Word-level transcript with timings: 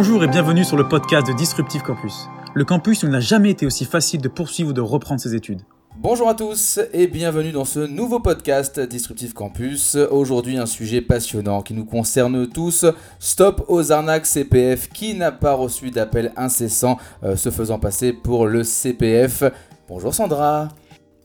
Bonjour 0.00 0.22
et 0.22 0.28
bienvenue 0.28 0.64
sur 0.64 0.76
le 0.76 0.86
podcast 0.86 1.26
de 1.26 1.32
Disruptive 1.32 1.82
Campus. 1.82 2.28
Le 2.54 2.64
campus 2.64 3.02
où 3.02 3.06
il 3.06 3.10
n'a 3.10 3.18
jamais 3.18 3.50
été 3.50 3.66
aussi 3.66 3.84
facile 3.84 4.20
de 4.20 4.28
poursuivre 4.28 4.70
ou 4.70 4.72
de 4.72 4.80
reprendre 4.80 5.20
ses 5.20 5.34
études. 5.34 5.62
Bonjour 5.96 6.28
à 6.28 6.34
tous 6.34 6.78
et 6.92 7.08
bienvenue 7.08 7.50
dans 7.50 7.64
ce 7.64 7.80
nouveau 7.80 8.20
podcast 8.20 8.78
Disruptive 8.78 9.32
Campus. 9.32 9.96
Aujourd'hui 9.96 10.56
un 10.56 10.66
sujet 10.66 11.00
passionnant 11.00 11.62
qui 11.62 11.74
nous 11.74 11.84
concerne 11.84 12.46
tous. 12.46 12.86
Stop 13.18 13.64
aux 13.66 13.90
arnaques 13.90 14.26
CPF. 14.26 14.88
Qui 14.88 15.14
n'a 15.14 15.32
pas 15.32 15.54
reçu 15.54 15.90
d'appel 15.90 16.32
incessant 16.36 16.98
euh, 17.24 17.34
se 17.34 17.50
faisant 17.50 17.80
passer 17.80 18.12
pour 18.12 18.46
le 18.46 18.62
CPF 18.62 19.42
Bonjour 19.88 20.14
Sandra. 20.14 20.68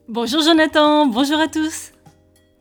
Bonjour 0.09 0.41
Jonathan, 0.41 1.05
bonjour 1.05 1.39
à 1.39 1.47
tous. 1.47 1.91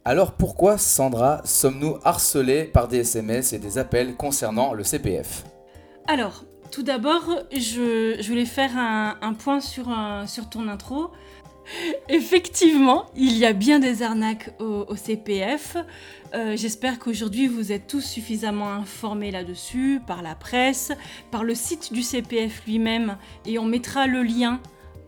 Alors 0.04 0.32
pourquoi 0.32 0.76
Sandra 0.76 1.40
sommes-nous 1.46 1.96
harcelés 2.04 2.64
par 2.64 2.86
des 2.86 2.98
SMS 2.98 3.54
et 3.54 3.58
des 3.58 3.79
appels 3.79 4.15
concernant 4.15 4.74
le 4.74 4.84
CPF 4.84 5.45
Alors, 6.06 6.45
tout 6.70 6.83
d'abord, 6.83 7.42
je, 7.52 8.27
voulais 8.27 8.45
faire 8.45 8.77
un, 8.77 9.34
point 9.34 9.60
sur, 9.60 9.88
sur 10.27 10.48
ton 10.48 10.69
intro. 10.69 11.10
Effectivement, 12.09 13.06
il 13.15 13.37
y 13.37 13.47
a 13.47 13.52
bien 13.52 13.79
des 13.79 14.02
arnaques 14.02 14.51
au, 14.60 14.96
CPF. 14.96 15.77
Euh, 16.34 16.57
j'espère 16.57 16.98
qu'aujourd'hui 16.98 17.46
vous 17.46 17.73
êtes 17.73 17.87
tous 17.87 18.01
suffisamment 18.01 18.73
informés 18.73 19.30
là-dessus, 19.30 20.01
par 20.07 20.23
la 20.23 20.34
presse, 20.34 20.93
par 21.30 21.45
le 21.45 21.55
site 21.55 21.93
du 21.93 22.02
CPF 22.02 22.65
lui-même, 22.66 23.16
et 23.46 23.59
on 23.59 23.65
mettra 23.65 24.07
le 24.07 24.23
lien 24.23 24.60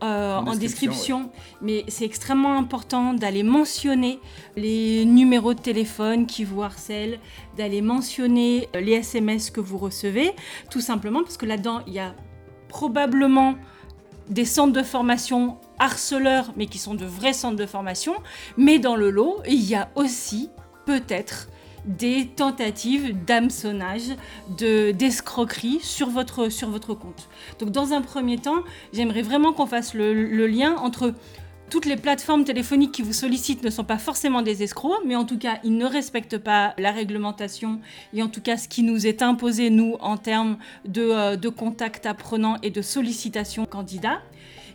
euh, 0.05 0.37
en, 0.37 0.55
description. 0.55 1.29
Mais 1.61 1.83
c'est 1.87 2.05
extrêmement 2.05 2.57
important 2.57 3.13
d'aller 3.13 3.43
mentionner 3.43 4.19
les 4.55 5.05
numéros 5.05 5.53
de 5.53 5.59
téléphone 5.59 6.27
qui 6.27 6.43
vous 6.43 6.61
harcèlent, 6.61 7.19
d'aller 7.57 7.81
mentionner 7.81 8.69
les 8.73 8.93
SMS 8.93 9.49
que 9.49 9.59
vous 9.59 9.77
recevez, 9.77 10.31
tout 10.69 10.81
simplement 10.81 11.23
parce 11.23 11.37
que 11.37 11.45
là-dedans, 11.45 11.81
il 11.87 11.93
y 11.93 11.99
a 11.99 12.13
probablement 12.69 13.55
des 14.29 14.45
centres 14.45 14.73
de 14.73 14.83
formation 14.83 15.57
harceleurs, 15.79 16.51
mais 16.55 16.67
qui 16.67 16.77
sont 16.77 16.95
de 16.95 17.05
vrais 17.05 17.33
centres 17.33 17.57
de 17.57 17.65
formation. 17.65 18.13
Mais 18.57 18.79
dans 18.79 18.95
le 18.95 19.09
lot, 19.09 19.41
il 19.47 19.63
y 19.63 19.75
a 19.75 19.89
aussi 19.95 20.49
peut-être 20.85 21.49
des 21.85 22.27
tentatives 22.27 23.15
d'hameçonnage, 23.25 24.15
de, 24.57 24.91
d'escroquerie 24.91 25.79
sur 25.81 26.09
votre, 26.09 26.49
sur 26.49 26.69
votre 26.69 26.93
compte. 26.93 27.29
Donc 27.59 27.71
dans 27.71 27.93
un 27.93 28.01
premier 28.01 28.37
temps, 28.37 28.63
j'aimerais 28.93 29.21
vraiment 29.21 29.53
qu'on 29.53 29.65
fasse 29.65 29.93
le, 29.93 30.13
le 30.13 30.47
lien 30.47 30.75
entre 30.77 31.13
toutes 31.69 31.85
les 31.85 31.95
plateformes 31.95 32.43
téléphoniques 32.43 32.91
qui 32.91 33.01
vous 33.01 33.13
sollicitent 33.13 33.63
ne 33.63 33.69
sont 33.69 33.83
pas 33.83 33.97
forcément 33.97 34.41
des 34.41 34.61
escrocs, 34.61 35.01
mais 35.05 35.15
en 35.15 35.25
tout 35.25 35.37
cas, 35.37 35.59
ils 35.63 35.75
ne 35.75 35.85
respectent 35.85 36.37
pas 36.37 36.73
la 36.77 36.91
réglementation 36.91 37.79
et 38.13 38.21
en 38.21 38.27
tout 38.27 38.41
cas 38.41 38.57
ce 38.57 38.67
qui 38.67 38.83
nous 38.83 39.07
est 39.07 39.21
imposé, 39.21 39.69
nous, 39.69 39.95
en 39.99 40.17
termes 40.17 40.57
de, 40.85 41.01
euh, 41.01 41.35
de 41.35 41.49
contact 41.49 42.05
apprenant 42.05 42.57
et 42.61 42.69
de 42.69 42.81
sollicitation 42.81 43.65
candidat. 43.65 44.21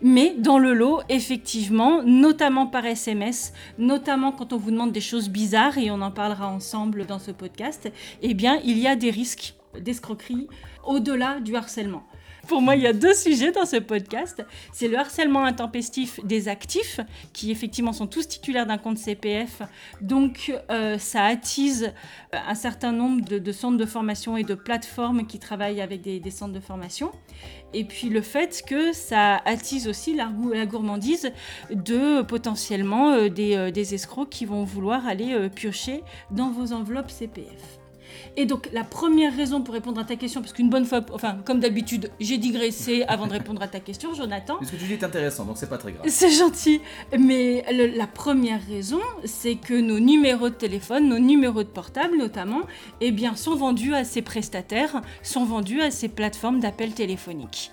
Mais 0.03 0.35
dans 0.39 0.59
le 0.59 0.73
lot, 0.73 1.03
effectivement, 1.09 2.03
notamment 2.03 2.67
par 2.67 2.87
SMS, 2.87 3.53
notamment 3.79 4.33
quand 4.33 4.53
on 4.53 4.57
vous 4.57 4.71
demande 4.71 4.93
des 4.93 5.01
choses 5.01 5.29
bizarres, 5.29 5.77
et 5.77 5.91
on 5.91 6.01
en 6.01 6.11
parlera 6.11 6.49
ensemble 6.49 7.05
dans 7.05 7.19
ce 7.19 7.31
podcast, 7.31 7.91
eh 8.23 8.35
bien, 8.35 8.61
il 8.65 8.79
y 8.79 8.87
a 8.87 8.97
des 8.97 9.11
risques 9.11 9.55
d'escroquerie 9.79 10.49
au-delà 10.85 11.41
du 11.41 11.55
harcèlement. 11.55 12.03
Pour 12.47 12.63
moi, 12.63 12.77
il 12.77 12.83
y 12.83 12.87
a 12.87 12.93
deux 12.93 13.15
sujets 13.15 13.53
dans 13.53 13.67
ce 13.67 13.77
podcast. 13.77 14.45
C'est 14.73 14.89
le 14.89 14.99
harcèlement 14.99 15.45
intempestif 15.45 16.21
des 16.25 16.49
actifs, 16.49 17.01
qui 17.33 17.51
effectivement 17.51 17.93
sont 17.93 18.07
tous 18.07 18.29
titulaires 18.29 18.67
d'un 18.67 18.79
compte 18.79 18.99
CPF. 18.99 19.63
Donc, 20.01 20.53
euh, 20.71 20.99
ça 20.99 21.25
attise 21.25 21.93
un 22.33 22.55
certain 22.55 22.93
nombre 22.93 23.25
de, 23.25 23.53
centres 23.53 23.77
de 23.77 23.87
formation 23.87 24.37
et 24.37 24.45
de 24.45 24.55
plateformes 24.55 25.27
qui 25.27 25.39
travaillent 25.39 25.81
avec 25.81 26.03
des, 26.03 26.31
centres 26.31 26.55
de 26.55 26.61
formation. 26.61 27.13
Et 27.73 27.85
puis 27.85 28.09
le 28.09 28.21
fait 28.21 28.63
que 28.67 28.93
ça 28.93 29.37
attise 29.45 29.87
aussi 29.87 30.15
la, 30.15 30.31
gourmandise 30.67 31.33
de 31.71 32.23
potentiellement 32.23 33.13
euh, 33.13 33.29
des, 33.29 33.57
euh, 33.57 33.71
des, 33.71 33.95
escrocs 33.95 34.29
qui 34.29 34.45
vont 34.45 34.65
vouloir 34.65 35.07
aller 35.07 35.49
piocher 35.51 36.03
dans 36.31 36.51
vos 36.51 36.73
enveloppes 36.73 37.11
CPF. 37.11 37.80
Et 38.37 38.47
donc, 38.47 38.69
la 38.73 38.85
première 38.85 39.37
raison 39.37 39.63
pour 39.63 39.75
répondre 39.75 40.01
à 40.01 40.05
ta 40.05 40.17
question, 40.17 40.41
parce 40.41 40.53
qu'une 40.53 40.71
bonne 40.71 40.85
fois, 40.85 41.01
enfin, 41.13 41.39
comme 41.45 41.61
d'habitude, 41.61 42.11
j'ai 42.21 42.39
digressé 42.39 43.05
avant 43.09 43.27
de 43.27 43.33
répondre 43.33 43.63
à 43.63 43.69
ta 43.69 43.81
question, 43.81 44.15
Jonathan. 44.15 44.59
ce 44.63 44.71
que 44.71 44.77
tu 44.77 44.85
dis 44.85 44.93
est 44.95 45.05
intéressant, 45.05 45.45
donc 45.45 45.59
c'est 45.59 45.69
pas 45.69 45.79
très 45.79 45.93
grave. 45.93 46.07
C'est 46.09 46.31
gentil. 46.31 46.81
Mais 47.19 47.65
la 47.97 48.07
première 48.07 48.65
raison, 48.67 49.01
c'est 49.25 49.57
que 49.57 49.75
nos 49.75 50.01
numéros 50.01 50.49
de 50.49 50.55
téléphone, 50.55 51.09
nos 51.09 51.19
numéros 51.19 51.63
de 51.63 51.69
portable 51.69 52.17
notamment, 52.17 52.63
eh 53.01 53.13
bien, 53.13 53.37
sont 53.37 53.57
vendus 53.57 53.95
à 53.95 54.05
ces 54.05 54.23
prestataires, 54.23 55.03
sont 55.23 55.45
vendus 55.45 55.81
à 55.81 55.91
ces 55.91 56.09
plateformes 56.09 56.61
d'appel 56.61 56.93
téléphonique. 56.93 57.71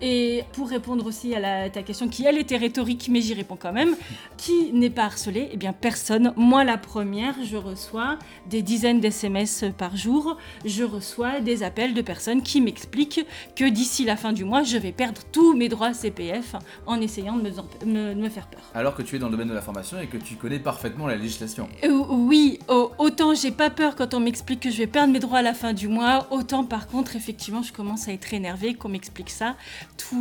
Et 0.00 0.44
pour 0.52 0.68
répondre 0.68 1.06
aussi 1.06 1.34
à 1.34 1.70
ta 1.70 1.82
question 1.82 2.08
qui, 2.08 2.24
elle, 2.24 2.38
était 2.38 2.56
rhétorique, 2.56 3.08
mais 3.10 3.20
j'y 3.20 3.34
réponds 3.34 3.58
quand 3.60 3.72
même, 3.72 3.96
qui 4.36 4.72
n'est 4.72 4.90
pas 4.90 5.04
harcelé? 5.04 5.48
Eh 5.52 5.56
bien, 5.56 5.72
personne. 5.72 6.32
Moi, 6.36 6.64
la 6.64 6.78
première, 6.78 7.34
je 7.44 7.56
reçois 7.56 8.18
des 8.46 8.62
dizaines 8.62 9.00
d'SMS 9.00 9.72
par 9.76 9.96
jour. 9.96 10.36
Je 10.64 10.84
reçois 10.84 11.40
des 11.40 11.62
appels 11.62 11.94
de 11.94 12.02
personnes 12.02 12.42
qui 12.42 12.60
m'expliquent 12.60 13.26
que 13.56 13.68
d'ici 13.68 14.04
la 14.04 14.16
fin 14.16 14.32
du 14.32 14.44
mois, 14.44 14.62
je 14.62 14.78
vais 14.78 14.92
perdre 14.92 15.22
tous 15.32 15.54
mes 15.54 15.68
droits 15.68 15.92
CPF 15.94 16.54
en 16.86 17.00
essayant 17.00 17.36
de 17.36 17.50
me, 17.84 18.14
me, 18.14 18.28
faire 18.28 18.46
peur. 18.46 18.62
Alors 18.74 18.94
que 18.94 19.02
tu 19.02 19.16
es 19.16 19.18
dans 19.18 19.26
le 19.26 19.32
domaine 19.32 19.48
de 19.48 19.54
la 19.54 19.62
formation 19.62 19.98
et 20.00 20.06
que 20.06 20.16
tu 20.16 20.36
connais 20.36 20.58
parfaitement 20.58 21.06
la 21.06 21.16
législation. 21.16 21.68
Euh, 21.84 22.04
oui, 22.08 22.58
autant 22.68 23.34
j'ai 23.34 23.50
pas 23.50 23.70
peur 23.70 23.96
quand 23.96 24.14
on 24.14 24.20
m'explique 24.20 24.60
que 24.60 24.70
je 24.70 24.78
vais 24.78 24.86
perdre 24.86 25.12
mes 25.12 25.18
droits 25.18 25.38
à 25.38 25.42
la 25.42 25.54
fin 25.54 25.72
du 25.72 25.88
mois, 25.88 26.26
autant 26.30 26.64
par 26.64 26.86
contre, 26.86 27.16
effectivement, 27.16 27.62
je 27.62 27.72
commence 27.72 28.08
à 28.08 28.12
être 28.12 28.32
énervée 28.32 28.74
qu'on 28.74 28.88
m'explique 28.88 29.30
ça 29.30 29.56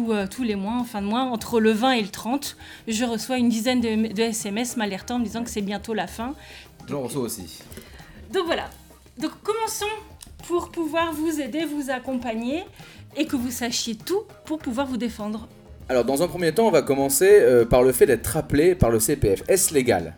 euh, 0.10 0.28
tous 0.28 0.44
les 0.44 0.56
mois, 0.56 0.74
en 0.74 0.84
fin 0.84 1.02
de 1.02 1.08
mois, 1.08 1.22
entre 1.22 1.60
le 1.60 1.72
20 1.72 1.92
et 1.92 2.02
le 2.02 2.10
30, 2.10 2.58
je 2.88 3.06
reçois 3.06 3.38
une 3.38 3.50
dizaine 3.50 3.82
de, 3.82 4.22
SMS 4.22 4.78
m'alertant 4.78 5.16
en 5.16 5.20
me 5.20 5.26
disant 5.26 5.44
que 5.44 5.50
c'est 5.50 5.62
bientôt 5.62 5.94
la 5.94 6.08
fin. 6.08 6.34
J'en 6.88 7.02
reçois 7.02 7.24
aussi. 7.24 7.62
Donc 8.32 8.46
voilà. 8.46 8.70
Donc 9.18 9.32
commençons 9.44 9.86
pour 10.48 10.70
pouvoir 10.70 11.14
vous 11.14 11.42
aider, 11.42 11.66
vous 11.66 11.90
accompagner 11.90 12.64
et 13.16 13.26
que 13.26 13.36
vous 13.36 13.52
sachiez 13.52 13.96
tout 13.96 14.24
pour 14.46 14.60
pouvoir 14.60 14.88
vous 14.88 14.98
défendre. 14.98 15.48
Alors 15.90 16.06
dans 16.06 16.22
un 16.22 16.28
premier 16.28 16.54
temps, 16.54 16.68
on 16.68 16.72
va 16.72 16.82
commencer 16.82 17.30
euh, 17.30 17.66
par 17.66 17.84
le 17.84 17.92
fait 17.92 18.06
d'être 18.06 18.38
appelé 18.38 18.76
par 18.76 18.90
le 18.90 19.00
CPF. 19.00 19.44
Est-ce 19.48 19.74
légal? 19.74 20.16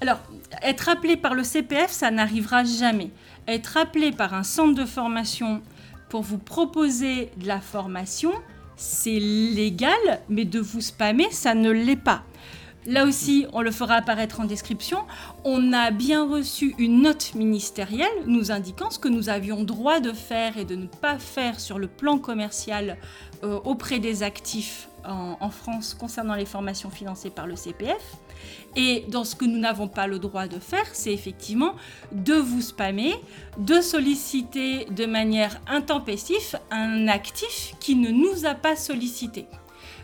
Alors, 0.00 0.18
être 0.62 0.88
appelé 0.88 1.16
par 1.16 1.34
le 1.34 1.44
CPF, 1.44 1.90
ça 1.90 2.10
n'arrivera 2.10 2.64
jamais. 2.64 3.10
Être 3.46 3.76
appelé 3.76 4.12
par 4.12 4.32
un 4.32 4.42
centre 4.42 4.74
de 4.74 4.86
formation 4.86 5.60
pour 6.08 6.22
vous 6.22 6.38
proposer 6.38 7.30
de 7.36 7.46
la 7.46 7.60
formation, 7.60 8.32
c'est 8.80 9.18
légal, 9.20 10.22
mais 10.30 10.46
de 10.46 10.58
vous 10.58 10.80
spammer, 10.80 11.30
ça 11.30 11.54
ne 11.54 11.70
l'est 11.70 11.96
pas. 11.96 12.22
Là 12.86 13.04
aussi, 13.04 13.44
on 13.52 13.60
le 13.60 13.70
fera 13.70 13.96
apparaître 13.96 14.40
en 14.40 14.44
description. 14.44 15.00
On 15.44 15.74
a 15.74 15.90
bien 15.90 16.26
reçu 16.26 16.74
une 16.78 17.02
note 17.02 17.34
ministérielle 17.34 18.08
nous 18.26 18.50
indiquant 18.50 18.90
ce 18.90 18.98
que 18.98 19.08
nous 19.08 19.28
avions 19.28 19.64
droit 19.64 20.00
de 20.00 20.12
faire 20.14 20.56
et 20.56 20.64
de 20.64 20.76
ne 20.76 20.86
pas 20.86 21.18
faire 21.18 21.60
sur 21.60 21.78
le 21.78 21.88
plan 21.88 22.16
commercial 22.18 22.96
euh, 23.44 23.60
auprès 23.64 23.98
des 23.98 24.22
actifs 24.22 24.88
en, 25.04 25.50
France 25.50 25.94
concernant 25.94 26.34
les 26.34 26.46
formations 26.46 26.90
financées 26.90 27.30
par 27.30 27.46
le 27.46 27.56
CPF. 27.56 28.16
Et 28.76 29.04
dans 29.08 29.24
ce 29.24 29.34
que 29.34 29.44
nous 29.44 29.58
n'avons 29.58 29.88
pas 29.88 30.06
le 30.06 30.18
droit 30.18 30.46
de 30.46 30.58
faire, 30.58 30.86
c'est 30.92 31.12
effectivement 31.12 31.74
de 32.12 32.34
vous 32.34 32.60
spammer, 32.60 33.14
de 33.58 33.80
solliciter 33.80 34.84
de 34.86 35.06
manière 35.06 35.60
intempestive 35.66 36.58
un 36.70 37.08
actif 37.08 37.74
qui 37.80 37.96
ne 37.96 38.10
nous 38.10 38.46
a 38.46 38.54
pas 38.54 38.76
sollicité. 38.76 39.46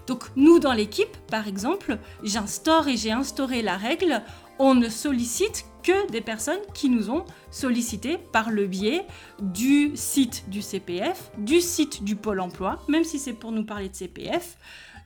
Donc 0.07 0.25
nous, 0.37 0.59
dans 0.59 0.73
l'équipe, 0.73 1.17
par 1.31 1.49
exemple, 1.49 1.99
j'instaure 2.23 2.89
et 2.89 2.97
j'ai 2.97 3.13
instauré 3.13 3.63
la 3.63 3.77
règle, 3.77 4.23
on 4.59 4.75
ne 4.75 4.89
sollicite 4.89 5.67
que 5.83 6.11
des 6.11 6.21
personnes 6.21 6.61
qui 6.75 6.89
nous 6.89 7.11
ont 7.11 7.25
sollicité 7.51 8.19
par 8.33 8.51
le 8.51 8.67
biais 8.67 9.07
du 9.41 9.93
site 9.95 10.49
du 10.49 10.63
CPF, 10.63 11.31
du 11.39 11.61
site 11.61 12.03
du 12.03 12.17
Pôle 12.17 12.41
Emploi, 12.41 12.81
même 12.89 13.05
si 13.05 13.19
c'est 13.19 13.33
pour 13.33 13.53
nous 13.53 13.65
parler 13.65 13.89
de 13.89 13.95
CPF, 13.95 14.57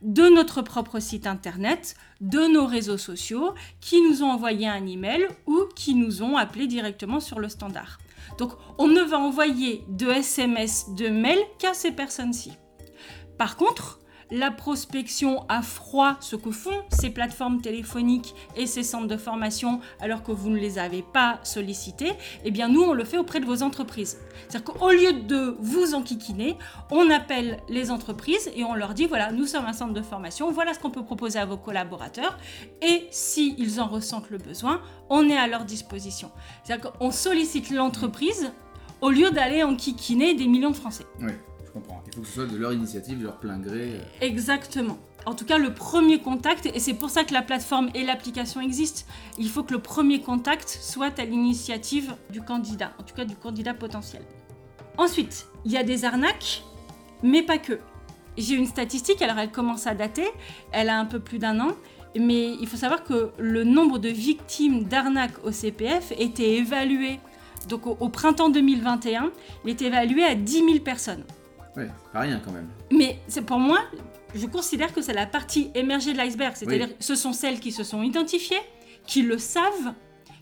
de 0.03 0.29
notre 0.35 0.63
propre 0.63 0.99
site 1.01 1.27
internet, 1.27 1.95
de 2.21 2.53
nos 2.53 2.67
réseaux 2.67 2.99
sociaux, 2.99 3.55
qui 3.81 4.01
nous 4.03 4.23
ont 4.23 4.31
envoyé 4.31 4.67
un 4.69 4.87
email 4.87 5.27
ou 5.47 5.65
qui 5.75 5.95
nous 5.95 6.23
ont 6.23 6.37
appelé 6.37 6.67
directement 6.67 7.21
sur 7.21 7.39
le 7.39 7.49
standard. 7.49 7.99
Donc 8.39 8.53
on 8.79 8.89
ne 8.89 9.03
va 9.03 9.19
envoyer 9.19 9.85
de 9.89 10.09
SMS, 10.09 10.95
de 10.97 11.09
mail 11.09 11.39
qu'à 11.59 11.75
ces 11.75 11.93
personnes-ci. 11.93 12.53
Par 13.39 13.57
contre, 13.57 14.01
la 14.31 14.51
prospection 14.51 15.45
à 15.49 15.63
froid, 15.63 16.17
ce 16.21 16.37
que 16.37 16.51
font 16.51 16.85
ces 16.91 17.11
plateformes 17.11 17.61
téléphoniques 17.61 18.35
et 18.57 18.67
ces 18.67 18.83
centres 18.83 19.07
de 19.07 19.17
formation 19.17 19.81
alors 20.01 20.23
que 20.23 20.33
vous 20.33 20.51
ne 20.51 20.59
les 20.59 20.79
avez 20.79 21.03
pas 21.03 21.41
sollicités, 21.43 22.13
eh 22.45 22.51
bien 22.51 22.69
nous 22.69 22.83
on 22.83 22.93
le 22.93 23.05
fait 23.05 23.19
auprès 23.19 23.41
de 23.41 23.47
vos 23.47 23.63
entreprises. 23.63 24.19
C'est-à-dire 24.49 24.73
qu'au 24.73 24.91
lieu 24.91 25.13
de 25.13 25.57
vous 25.61 25.95
enquiquiner, 25.95 26.57
on 26.91 27.11
appelle 27.11 27.59
les 27.69 27.91
entreprises 27.91 28.51
et 28.55 28.65
on 28.65 28.75
leur 28.75 28.95
dit 28.95 29.07
voilà, 29.07 29.33
nous 29.33 29.47
sommes 29.47 29.67
un 29.67 29.73
centre 29.73 29.95
de 29.95 30.03
formation, 30.03 30.51
voilà 30.51 30.75
ce 30.75 30.79
qu'on 30.79 30.91
peut 30.91 31.05
proposer 31.05 31.39
à 31.39 31.45
vos 31.45 31.57
collaborateurs 31.57 32.39
et 32.83 33.09
s'ils 33.11 33.81
en 33.81 33.87
ressentent 33.87 34.31
le 34.31 34.39
besoin, 34.39 34.81
on 35.09 35.29
est 35.29 35.37
à 35.37 35.47
leur 35.47 35.65
disposition. 35.65 36.31
C'est-à-dire 36.63 36.93
qu'on 36.93 37.11
sollicite 37.11 37.71
l'entreprise 37.71 38.53
au 39.01 39.11
lieu 39.11 39.31
d'aller 39.31 39.63
enquiquiner 39.63 40.35
des 40.35 40.47
millions 40.47 40.71
de 40.71 40.77
Français. 40.77 41.07
Oui, 41.21 41.33
comprends. 41.71 42.03
faut 42.15 42.21
que 42.21 42.27
ce 42.27 42.33
soit 42.33 42.47
de 42.47 42.57
leur 42.57 42.73
initiative, 42.73 43.19
de 43.19 43.25
leur 43.25 43.39
plein 43.39 43.59
gré. 43.59 44.01
Exactement. 44.21 44.99
En 45.27 45.35
tout 45.35 45.45
cas, 45.45 45.59
le 45.59 45.75
premier 45.75 46.21
contact, 46.21 46.67
et 46.67 46.81
c'est 46.81 46.95
pour 46.95 47.11
ça 47.11 47.25
que 47.25 47.35
la 47.35 47.43
plateforme 47.43 47.91
et 47.95 48.05
l'application 48.05 48.61
existent, 48.61 49.03
il 49.39 49.49
faut 49.49 49.63
que 49.63 49.73
le 49.73 49.81
premier 49.81 50.21
contact 50.21 50.69
soit 50.69 51.19
à 51.19 51.25
l'initiative 51.25 52.15
du 52.31 52.41
candidat, 52.41 52.93
en 52.99 53.03
tout 53.03 53.15
cas 53.15 53.25
du 53.25 53.37
candidat 53.37 53.75
potentiel. 53.75 54.23
Ensuite, 54.97 55.47
il 55.65 55.73
y 55.73 55.77
a 55.77 55.83
des 55.83 56.05
arnaques, 56.05 56.63
mais 57.23 57.43
pas 57.43 57.59
que. 57.59 57.81
J'ai 58.39 58.55
une 58.55 58.67
statistique, 58.67 59.21
alors 59.21 59.39
elle 59.39 59.51
commence 59.51 59.87
à 59.87 59.95
dater, 59.95 60.27
elle 60.73 60.89
a 60.89 60.99
un 60.99 61.05
peu 61.05 61.21
plus 61.21 61.39
d'un 61.39 61.61
an, 61.61 61.73
mais 62.17 62.55
il 62.55 62.67
faut 62.67 62.77
savoir 62.77 63.05
que 63.05 63.31
le 63.39 63.65
nombre 63.65 63.99
de 63.99 64.09
victimes 64.09 64.85
d'arnaques 64.85 65.45
au 65.45 65.53
CPF 65.53 66.13
était 66.19 66.55
évalué, 66.55 67.21
donc 67.69 67.87
au, 67.87 67.97
au 68.01 68.09
printemps 68.09 68.49
2021, 68.49 69.31
il 69.65 69.71
était 69.71 69.87
évalué 69.87 70.25
à 70.25 70.35
10 70.35 70.53
000 70.53 70.79
personnes. 70.79 71.25
Ouais, 71.77 71.89
pas 72.13 72.21
rien 72.21 72.41
quand 72.45 72.53
même. 72.53 72.69
Mais 72.91 73.19
c'est 73.29 73.43
pour 73.43 73.59
moi, 73.59 73.79
je 74.35 74.47
considère 74.47 74.93
que 74.93 75.03
c'est 75.03 75.13
la 75.13 75.27
partie 75.27 75.71
émergée 75.75 76.13
de 76.13 76.19
l'iceberg. 76.19 76.55
C'est-à-dire 76.57 76.89
Oui. 76.89 76.97
ce 77.01 77.15
sont 77.15 77.33
celles 77.33 77.61
qui 77.61 77.73
se 77.73 77.85
sont 77.85 78.03
identifiées, 78.03 78.61
qui 79.07 79.23
le 79.23 79.39
savent, 79.39 79.95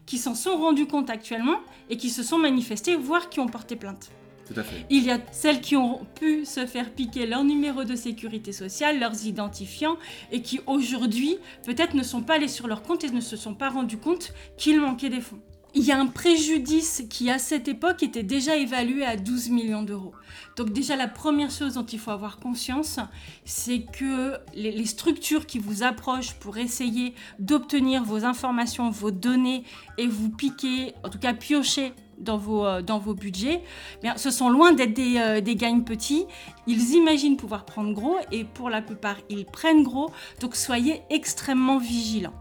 qui 0.07 0.19
s'en 0.19 0.35
sont 0.35 0.57
rendues 0.57 0.87
compte 0.87 1.11
actuellement 1.11 1.59
et 1.91 1.97
qui 1.99 2.09
se 2.11 2.23
sont 2.23 2.39
manifestées, 2.39 2.97
voire 2.97 3.29
qui 3.29 3.41
ont 3.41 3.47
porté 3.47 3.77
plainte. 3.77 4.11
Tout 4.47 4.59
à 4.59 4.63
fait. 4.63 4.87
Il 4.89 5.05
y 5.05 5.11
a 5.11 5.19
celles 5.31 5.61
qui 5.61 5.77
ont 5.77 6.07
pu 6.19 6.47
se 6.47 6.65
faire 6.65 6.91
piquer 6.91 7.27
leur 7.27 7.45
numéro 7.45 7.85
de 7.85 7.95
sécurité 7.95 8.53
sociale, 8.53 8.99
leurs 8.99 9.27
identifiants, 9.27 9.99
et 10.33 10.41
qui 10.41 10.61
aujourd'hui 10.67 11.37
peut-être 11.67 11.93
ne 11.93 12.03
sont 12.03 12.23
pas 12.23 12.37
allés 12.37 12.49
sur 12.49 12.67
leur 12.67 12.81
compte 12.83 13.05
et 13.05 13.11
ne 13.11 13.21
se 13.21 13.37
sont 13.37 13.53
pas 13.55 13.69
rendus 13.69 13.99
compte 13.99 14.33
qu'il 14.57 14.81
manquait 14.81 15.11
des 15.11 15.21
fonds. 15.21 15.41
Il 15.75 15.85
y 15.85 15.93
a 15.93 16.01
un 16.01 16.07
préjudice 16.07 17.03
qui, 17.11 17.31
à 17.31 17.39
cette 17.39 17.69
époque, 17.69 18.03
était 18.03 18.23
déjà 18.23 18.57
évalué 18.57 19.05
à 19.05 19.17
12 19.17 19.51
millions 19.51 19.83
d'euros. 19.83 20.15
Donc 20.57 20.73
déjà, 20.73 20.97
la 20.97 21.09
première 21.09 21.51
chose 21.51 21.75
dont 21.75 21.85
il 21.85 21.99
faut 21.99 22.11
avoir 22.11 22.39
conscience, 22.39 22.99
c'est 23.45 23.85
que 23.85 24.39
les, 24.55 24.87
structures 24.87 25.45
qui 25.45 25.59
vous 25.59 25.83
approchent 25.83 26.33
pour 26.35 26.57
essayer 26.57 27.15
d'obtenir 27.39 28.03
vos 28.03 28.25
informations, 28.25 28.89
vos 28.89 29.11
données, 29.11 29.63
et 29.99 30.07
vous 30.07 30.31
piquer, 30.31 30.95
en 31.05 31.11
tout 31.11 31.19
cas 31.19 31.35
piocher 31.35 31.93
dans 32.19 32.39
vos, 32.39 32.65
euh, 32.65 32.81
dans 32.81 32.99
vos 32.99 33.15
budgets, 33.15 33.63
eh 33.99 34.03
bien, 34.03 34.17
ce 34.17 34.31
sont 34.31 34.49
loin 34.49 34.73
d'être 34.73 34.95
des, 34.95 35.19
euh, 35.19 35.41
des 35.43 35.55
gagnes 35.55 35.85
petits. 35.85 36.25
Ils 36.67 36.95
imaginent 36.95 37.37
pouvoir 37.37 37.67
prendre 37.67 37.93
gros, 37.93 38.17
et 38.33 38.45
pour 38.45 38.71
la 38.71 38.81
plupart, 38.81 39.17
ils 39.29 39.45
prennent 39.45 39.83
gros. 39.83 40.11
Donc 40.41 40.57
soyez 40.57 41.03
extrêmement 41.11 41.79
vigilants. 41.79 42.35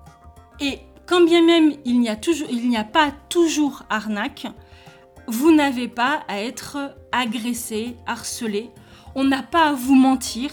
Et 0.62 0.80
quand 1.08 1.22
bien 1.22 1.44
même 1.44 1.74
il 1.86 2.00
n'y 2.00 2.10
a, 2.10 2.84
pas 2.84 3.12
toujours 3.30 3.84
arnaque, 3.90 4.48
vous 5.28 5.54
n'avez 5.54 5.88
pas 5.88 6.24
à 6.28 6.42
être 6.42 6.96
agressé, 7.12 7.96
harcelé. 8.06 8.70
On 9.16 9.24
n'a 9.24 9.42
pas 9.42 9.70
à 9.70 9.74
vous 9.74 9.96
mentir. 9.96 10.52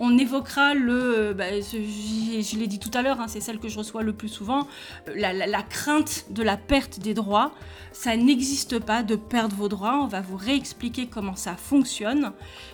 On 0.00 0.18
évoquera 0.18 0.74
le, 0.74 1.32
bah, 1.32 1.44
je 1.60 2.58
l'ai 2.58 2.66
dit 2.66 2.80
tout 2.80 2.90
à 2.92 3.02
l'heure, 3.02 3.20
hein, 3.20 3.28
c'est 3.28 3.40
celle 3.40 3.60
que 3.60 3.68
je 3.68 3.78
reçois 3.78 4.02
le 4.02 4.12
plus 4.12 4.28
souvent, 4.28 4.66
la 5.14 5.62
crainte 5.62 6.26
de 6.30 6.42
la 6.42 6.56
perte 6.56 6.98
des 6.98 7.14
droits. 7.14 7.52
Ça 7.92 8.16
n'existe 8.16 8.80
pas 8.80 9.04
de 9.04 9.14
perdre 9.14 9.54
vos 9.54 9.68
droits. 9.68 10.00
On 10.02 10.08
va 10.08 10.20
vous 10.20 10.36
réexpliquer 10.36 11.06
comment 11.06 11.36
ça 11.36 11.54
fonctionne. 11.54 12.32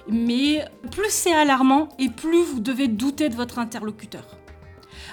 Mais 0.09 0.65
plus 0.91 1.11
c'est 1.11 1.35
alarmant 1.35 1.91
et 1.99 2.09
plus 2.09 2.43
vous 2.43 2.61
devez 2.61 2.89
douter 2.89 3.29
de 3.29 3.35
votre 3.35 3.59
interlocuteur. 3.59 4.38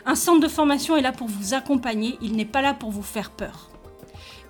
Un 0.06 0.16
centre 0.16 0.40
de 0.42 0.48
formation 0.48 0.96
est 0.98 1.02
là 1.02 1.12
pour 1.12 1.28
vous 1.28 1.54
accompagner, 1.54 2.18
il 2.22 2.34
n'est 2.36 2.46
pas 2.46 2.62
là 2.62 2.74
pour 2.74 2.92
vous 2.92 3.04
faire 3.04 3.32
peur. 3.32 3.70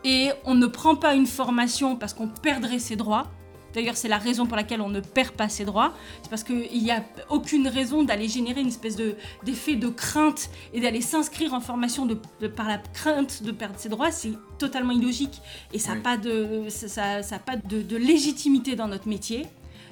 Et 0.03 0.30
on 0.45 0.53
ne 0.56 0.68
prend 0.68 0.95
pas 0.95 1.15
une 1.15 1.25
formation 1.27 1.95
parce 1.95 2.13
qu'on 2.13 2.27
perdrait 2.27 2.80
ses 2.80 2.95
droits. 2.95 3.27
D'ailleurs, 3.74 3.97
c'est 3.97 4.07
la 4.07 4.18
raison 4.19 4.45
pour 4.45 4.56
laquelle 4.56 4.80
on 4.80 4.88
ne 4.88 5.01
perd 5.01 5.31
pas 5.31 5.50
ses 5.50 5.65
droits. 5.65 5.94
C'est 6.21 6.30
parce 6.30 6.44
qu'il 6.44 6.81
n'y 6.81 6.92
a 6.92 7.03
aucune 7.30 7.68
raison 7.68 8.03
d'aller 8.03 8.30
générer 8.30 8.62
une 8.62 8.69
espèce 8.69 8.95
de- 8.95 9.15
d'effet 9.44 9.75
de, 9.75 9.89
crainte 9.89 10.50
et 10.74 10.80
d'aller 10.80 11.01
s'inscrire 11.01 11.53
en 11.53 11.59
formation 11.59 12.06
de, 12.06 12.18
de- 12.39 12.48
par 12.48 12.69
la 12.69 12.77
crainte 12.77 13.44
de 13.44 13.51
perdre 13.51 13.77
ses 13.77 13.89
droits. 13.89 14.12
C'est 14.12 14.31
totalement 14.59 14.94
illogique 14.94 15.41
et 15.74 15.80
ça 15.80 15.89
n'a 15.89 15.95
Oui. 15.95 16.01
pas, 16.03 16.15
de, 16.18 16.65
ça, 16.69 16.88
ça- 16.88 17.24
ça 17.24 17.36
a 17.36 17.39
pas 17.39 17.57
de, 17.57 17.81
de 17.81 17.98
légitimité 17.98 18.75
dans 18.77 18.88
notre 18.88 19.09
métier. 19.09 19.45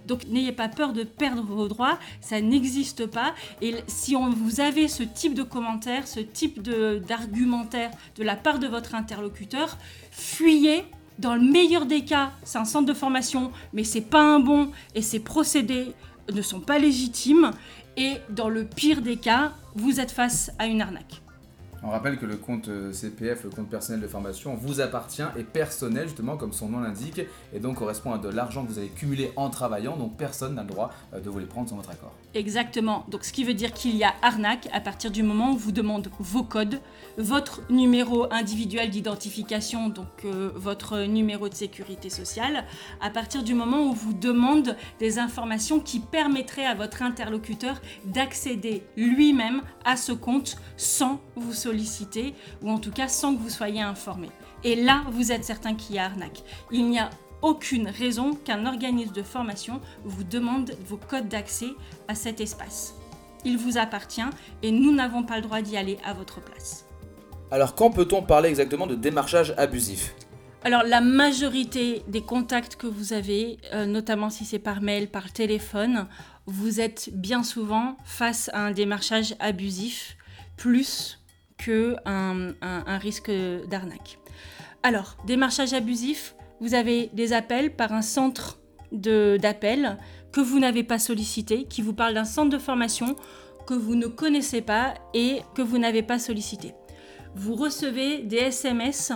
Donc 0.08 0.28
n'ayez 0.28 0.52
pas 0.52 0.70
peur 0.70 0.94
de 0.94 1.04
perdre 1.04 1.44
vos 1.44 1.68
droits, 1.68 1.98
ça 2.22 2.42
n'existe 2.42 3.06
pas. 3.06 3.34
Et 3.62 3.76
si 3.88 4.16
on, 4.16 4.30
vous 4.30 4.60
avez 4.60 4.88
ce 4.88 5.04
type 5.04 5.34
de 5.34 5.44
commentaire, 5.44 6.08
ce 6.08 6.20
type 6.20 6.62
d'argumentaire 6.62 7.92
de 8.16 8.24
la 8.24 8.36
part 8.36 8.60
de 8.60 8.68
votre 8.68 8.96
interlocuteur, 8.96 9.78
fuyez. 10.12 10.86
Dans 11.20 11.36
le 11.36 11.42
meilleur 11.42 11.86
des 11.86 12.04
cas, 12.04 12.32
c'est 12.44 12.58
un 12.58 12.66
centre 12.66 12.88
de 12.88 12.94
formation, 12.94 13.52
mais 13.72 13.84
c'est 13.84 14.02
pas 14.02 14.24
un 14.24 14.40
bon 14.40 14.72
et 14.96 15.04
ces 15.04 15.20
procédés 15.20 15.94
ne 16.34 16.42
sont 16.42 16.60
pas 16.60 16.80
légitimes. 16.80 17.52
Et 17.98 18.14
dans 18.32 18.50
le 18.50 18.66
pire 18.66 19.04
des 19.04 19.18
cas, 19.18 19.54
vous 19.76 20.00
êtes 20.00 20.10
face 20.10 20.52
à 20.58 20.66
une 20.66 20.82
arnaque. 20.82 21.22
On 21.86 21.90
rappelle 21.90 22.18
que 22.18 22.26
le 22.26 22.38
compte 22.38 22.70
euh, 22.70 22.94
CPF, 22.94 23.44
le 23.44 23.50
compte 23.50 23.70
personnel 23.70 24.02
de 24.02 24.08
formation, 24.08 24.56
vous 24.56 24.80
appartient 24.80 25.24
et 25.38 25.44
personnel, 25.44 26.08
justement, 26.08 26.38
comme 26.38 26.54
son 26.54 26.70
nom 26.70 26.80
l'indique, 26.80 27.22
et 27.54 27.60
donc 27.60 27.76
correspond 27.76 28.14
à 28.14 28.18
de 28.18 28.30
l'argent 28.30 28.64
que 28.64 28.72
vous 28.72 28.78
avez 28.78 28.88
cumulé 28.88 29.34
en 29.36 29.50
travaillant, 29.50 29.98
donc 29.98 30.16
personne 30.16 30.56
n'a 30.56 30.62
le 30.62 30.70
droit 30.70 30.92
euh, 31.14 31.20
de 31.20 31.30
vous 31.30 31.40
les 31.40 31.46
prendre 31.46 31.68
sans 31.68 31.76
votre 31.76 31.90
accord. 31.90 32.14
Exactement. 32.36 33.06
Donc, 33.10 33.26
ce 33.26 33.34
qui 33.34 33.44
veut 33.44 33.54
dire 33.54 33.74
qu'il 33.74 33.98
y 33.98 34.06
a 34.06 34.14
arnaque 34.22 34.70
à 34.72 34.80
partir 34.80 35.12
du 35.12 35.24
moment 35.24 35.52
où 35.52 35.58
vous 35.58 35.74
demande 35.74 36.10
vos 36.20 36.44
codes, 36.44 36.80
votre 37.18 37.62
numéro 37.70 38.32
individuel 38.32 38.90
d'identification, 38.90 39.90
donc 39.90 40.08
euh, 40.24 40.52
votre 40.56 41.00
numéro 41.02 41.50
de 41.50 41.54
sécurité 41.54 42.10
sociale, 42.10 42.64
à 43.02 43.10
partir 43.10 43.44
du 43.44 43.54
moment 43.54 43.90
où 43.90 43.94
vous 43.94 44.14
demande 44.14 44.78
des 45.00 45.20
informations 45.20 45.82
qui 45.82 46.00
permettraient 46.00 46.66
à 46.66 46.76
votre 46.76 47.02
interlocuteur 47.02 47.82
d'accéder 48.06 48.84
lui-même 48.96 49.62
à 49.84 49.98
ce 49.98 50.14
compte 50.14 50.56
sans 50.78 51.20
vous 51.36 51.52
solliciter, 51.52 51.73
ou 52.62 52.70
en 52.70 52.80
tout 52.80 52.92
cas 52.92 53.08
sans 53.08 53.36
que 53.36 53.42
vous 53.42 53.50
soyez 53.50 53.82
informé. 53.82 54.30
Et 54.64 54.76
là, 54.76 55.04
vous 55.12 55.32
êtes 55.32 55.44
certain 55.44 55.76
qu'il 55.76 55.96
y 55.96 56.00
a 56.00 56.06
arnaque. 56.06 56.44
Il 56.72 56.90
n'y 56.90 57.00
a 57.00 57.10
aucune 57.42 57.90
raison 57.90 58.34
qu'un 58.34 58.66
organisme 58.66 59.14
de 59.14 59.24
formation 59.24 59.82
vous 60.06 60.24
demande 60.24 60.72
vos 60.88 60.98
codes 60.98 61.28
d'accès 61.28 61.72
à 62.08 62.16
cet 62.16 62.40
espace. 62.40 62.96
Il 63.46 63.58
vous 63.58 63.78
appartient 63.78 64.22
et 64.62 64.72
nous 64.72 64.94
n'avons 64.94 65.24
pas 65.24 65.36
le 65.36 65.42
droit 65.42 65.62
d'y 65.62 65.76
aller 65.76 65.98
à 66.06 66.14
votre 66.14 66.42
place. 66.42 66.86
Alors, 67.52 67.76
quand 67.76 67.92
peut-on 67.92 68.22
parler 68.22 68.50
exactement 68.50 68.88
de 68.88 68.96
démarchage 68.96 69.54
abusif? 69.58 70.16
Alors 70.66 70.84
la 70.84 71.02
majorité 71.02 72.04
des 72.08 72.22
contacts 72.22 72.78
que 72.78 72.88
vous 72.88 73.12
avez, 73.12 73.58
euh, 73.74 73.86
notamment 73.86 74.30
si 74.30 74.46
c'est 74.46 74.60
par 74.60 74.82
mail, 74.82 75.10
par 75.10 75.34
téléphone, 75.34 76.08
vous 76.46 76.80
êtes 76.80 77.10
bien 77.14 77.44
souvent 77.44 77.98
face 78.06 78.50
à 78.54 78.68
un 78.68 78.72
démarchage 78.72 79.36
abusif 79.40 80.16
plus 80.56 81.20
que 81.58 81.96
un, 82.06 82.98
risque 82.98 83.32
d'arnaque. 83.70 84.20
Alors, 84.84 85.18
démarchage 85.26 85.74
abusif, 85.74 86.36
vous 86.60 86.74
avez 86.74 87.10
des 87.14 87.34
appels 87.34 87.76
par 87.76 87.94
un 87.94 88.02
centre 88.02 88.60
d'appel 88.92 89.98
que 90.32 90.42
vous 90.42 90.60
n'avez 90.60 90.84
pas 90.84 91.00
sollicité, 91.00 91.66
qui 91.66 91.82
vous 91.82 91.94
parle 91.94 92.14
d'un 92.14 92.26
centre 92.26 92.50
de 92.50 92.58
formation 92.58 93.16
que 93.66 93.74
vous 93.74 93.96
ne 93.96 94.08
connaissez 94.08 94.62
pas 94.62 94.94
et 95.14 95.42
que 95.56 95.62
vous 95.62 95.78
n'avez 95.78 96.04
pas 96.04 96.20
sollicité. 96.20 96.74
Vous 97.36 97.56
recevez 97.56 98.20
des 98.20 98.38
SMS 98.38 99.12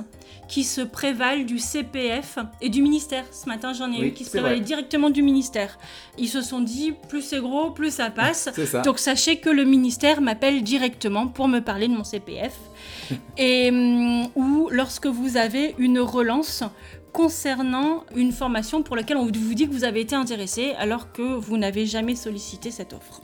qui 0.48 0.64
se 0.64 0.82
prévalent 0.82 1.46
du 1.46 1.60
CPF 1.60 2.40
et 2.62 2.70
du 2.70 2.82
ministère. 2.82 3.26
Ce 3.32 3.48
matin, 3.48 3.74
j'en 3.74 3.92
ai 3.92 4.00
Oui, 4.00 4.08
eu 4.08 4.12
qui 4.12 4.24
se 4.24 4.32
prévalaient 4.32 4.60
directement 4.60 5.10
du 5.10 5.22
ministère. 5.22 5.78
Ils 6.18 6.30
se 6.30 6.42
sont 6.42 6.62
dit, 6.62 6.94
plus 7.10 7.22
c'est 7.22 7.40
gros, 7.40 7.72
plus 7.72 7.94
ça 7.94 8.10
passe. 8.10 8.50
Ça. 8.68 8.82
Donc 8.82 9.00
sachez 9.00 9.38
que 9.38 9.50
le 9.50 9.64
ministère 9.64 10.20
m'appelle 10.22 10.64
directement 10.64 11.28
pour 11.28 11.48
me 11.48 11.60
parler 11.60 11.88
de 11.88 11.94
mon 11.94 12.04
CPF. 12.04 12.54
et 13.38 13.70
hum, 13.70 14.28
ou 14.36 14.70
lorsque 14.72 15.08
vous 15.08 15.38
avez 15.38 15.76
une 15.78 16.00
relance 16.00 16.64
concernant 17.14 18.04
une 18.16 18.32
formation 18.32 18.84
pour 18.84 18.96
laquelle 18.96 19.18
on 19.18 19.26
vous 19.26 19.32
dit 19.32 19.68
que 19.68 19.74
vous 19.74 19.84
avez 19.84 20.02
été 20.02 20.16
intéressé 20.16 20.74
alors 20.78 21.12
que 21.12 21.22
vous 21.22 21.58
n'avez 21.58 21.86
jamais 21.86 22.16
sollicité 22.16 22.72
cette 22.72 22.94
offre. 22.94 23.22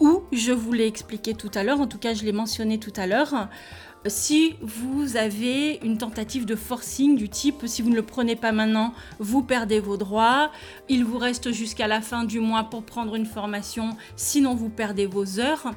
Ou, 0.00 0.22
je 0.32 0.52
vous 0.52 0.72
l'ai 0.72 0.86
expliqué 0.86 1.34
tout 1.34 1.50
à 1.54 1.62
l'heure, 1.62 1.80
en 1.80 1.86
tout 1.86 1.98
cas 1.98 2.14
je 2.14 2.24
l'ai 2.24 2.32
mentionné 2.32 2.78
tout 2.78 2.92
à 2.96 3.06
l'heure, 3.06 3.48
si 4.08 4.54
vous 4.60 5.16
avez 5.16 5.80
une 5.82 5.98
tentative 5.98 6.46
de 6.46 6.54
forcing 6.54 7.16
du 7.16 7.28
type 7.28 7.66
si 7.66 7.82
vous 7.82 7.90
ne 7.90 7.96
le 7.96 8.02
prenez 8.02 8.36
pas 8.36 8.52
maintenant, 8.52 8.92
vous 9.18 9.42
perdez 9.42 9.80
vos 9.80 9.96
droits, 9.96 10.50
il 10.88 11.04
vous 11.04 11.18
reste 11.18 11.52
jusqu'à 11.52 11.88
la 11.88 12.00
fin 12.00 12.24
du 12.24 12.40
mois 12.40 12.64
pour 12.64 12.82
prendre 12.82 13.14
une 13.14 13.26
formation, 13.26 13.96
sinon 14.16 14.54
vous 14.54 14.68
perdez 14.68 15.06
vos 15.06 15.40
heures. 15.40 15.72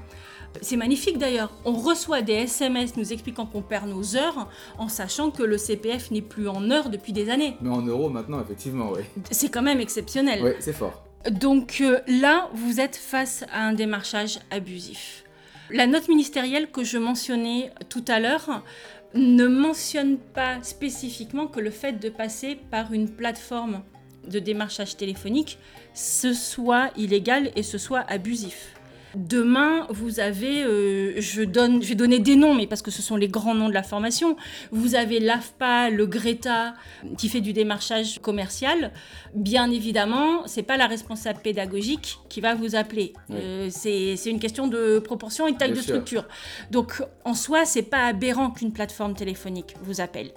C'est 0.62 0.78
magnifique 0.78 1.20
d'ailleurs. 1.20 1.52
On 1.64 1.74
reçoit 1.74 2.24
des 2.24 2.34
SMS 2.34 2.98
nous 2.98 3.14
expliquant 3.14 3.46
qu'on 3.46 3.62
perd 3.62 3.88
nos 3.88 4.16
heures 4.16 4.50
en 4.80 4.88
sachant 4.88 5.30
que 5.30 5.44
le 5.44 5.60
CPF 5.60 6.10
n'est 6.10 6.24
plus 6.24 6.48
en 6.48 6.72
heures 6.72 6.90
depuis 6.90 7.14
des 7.14 7.30
années. 7.30 7.56
Mais 7.62 7.70
en 7.70 7.84
euros 7.84 8.10
maintenant, 8.10 8.42
effectivement, 8.42 8.92
oui. 8.96 9.02
C'est 9.30 9.50
quand 9.50 9.62
même 9.62 9.80
exceptionnel. 9.80 10.40
Oui, 10.44 10.52
c'est 10.60 10.74
fort. 10.74 11.09
Donc 11.30 11.80
euh, 11.82 12.00
là, 12.08 12.50
vous 12.54 12.80
êtes 12.80 12.96
face 12.96 13.44
à 13.52 13.68
un 13.68 13.74
démarchage 13.74 14.40
abusif. 14.52 15.24
La 15.70 15.86
note 15.86 16.08
ministérielle 16.08 16.72
que 16.72 16.84
je 16.84 16.98
mentionnais 16.98 17.72
tout 17.90 18.06
à 18.08 18.20
l'heure 18.20 18.64
ne 19.14 19.48
mentionne 19.48 20.18
pas 20.18 20.62
spécifiquement 20.64 21.48
que 21.48 21.60
le 21.60 21.72
fait 21.72 21.94
de 21.94 22.10
passer 22.10 22.56
par 22.56 22.94
une 22.94 23.10
plateforme 23.10 23.84
de 24.28 24.40
démarchage 24.40 24.98
téléphonique, 24.98 25.58
ce 25.94 26.34
soit 26.34 26.92
illégal 26.96 27.52
et 27.56 27.64
ce 27.64 27.78
soit 27.78 28.02
abusif. 28.02 28.79
Demain, 29.16 29.88
vous 29.90 30.20
avez, 30.20 30.64
euh, 30.64 31.14
je, 31.20 31.42
donne, 31.42 31.82
je 31.82 31.90
vais 31.90 31.96
donner 31.96 32.20
des 32.20 32.36
noms, 32.36 32.54
mais 32.54 32.68
parce 32.68 32.82
que 32.82 32.92
ce 32.92 33.02
sont 33.02 33.16
les 33.16 33.28
grands 33.28 33.56
noms 33.56 33.68
de 33.70 33.74
la 33.74 33.84
formation. 33.84 34.36
Vous 34.72 34.96
avez 34.96 35.20
l'AFPA, 35.20 35.90
le 35.90 36.06
Greta, 36.06 36.76
qui 37.18 37.28
fait 37.30 37.42
du 37.42 37.52
démarchage 37.54 38.20
commercial. 38.20 38.92
Bien 39.34 39.72
évidemment, 39.72 40.44
c'est 40.46 40.64
pas 40.64 40.78
la 40.78 40.86
responsable 40.88 41.40
pédagogique 41.42 42.20
qui 42.30 42.40
va 42.42 42.54
vous 42.56 42.76
appeler. 42.76 43.14
Oui. 43.30 43.36
Euh, 43.42 43.68
c'est 43.72 44.16
une 44.30 44.40
question 44.40 44.68
de 44.68 45.00
proportion 45.00 45.48
et 45.48 45.54
de 45.54 45.58
taille 45.58 45.72
Bien 45.72 45.82
de 45.82 45.86
sûr. 45.86 45.96
structure. 45.96 46.26
Donc, 46.70 47.02
en 47.26 47.34
soi, 47.34 47.66
c'est 47.66 47.82
pas 47.84 48.06
aberrant 48.06 48.52
qu'une 48.52 48.72
plateforme 48.72 49.16
téléphonique 49.16 49.74
vous 49.84 50.02
appelle. 50.02 50.32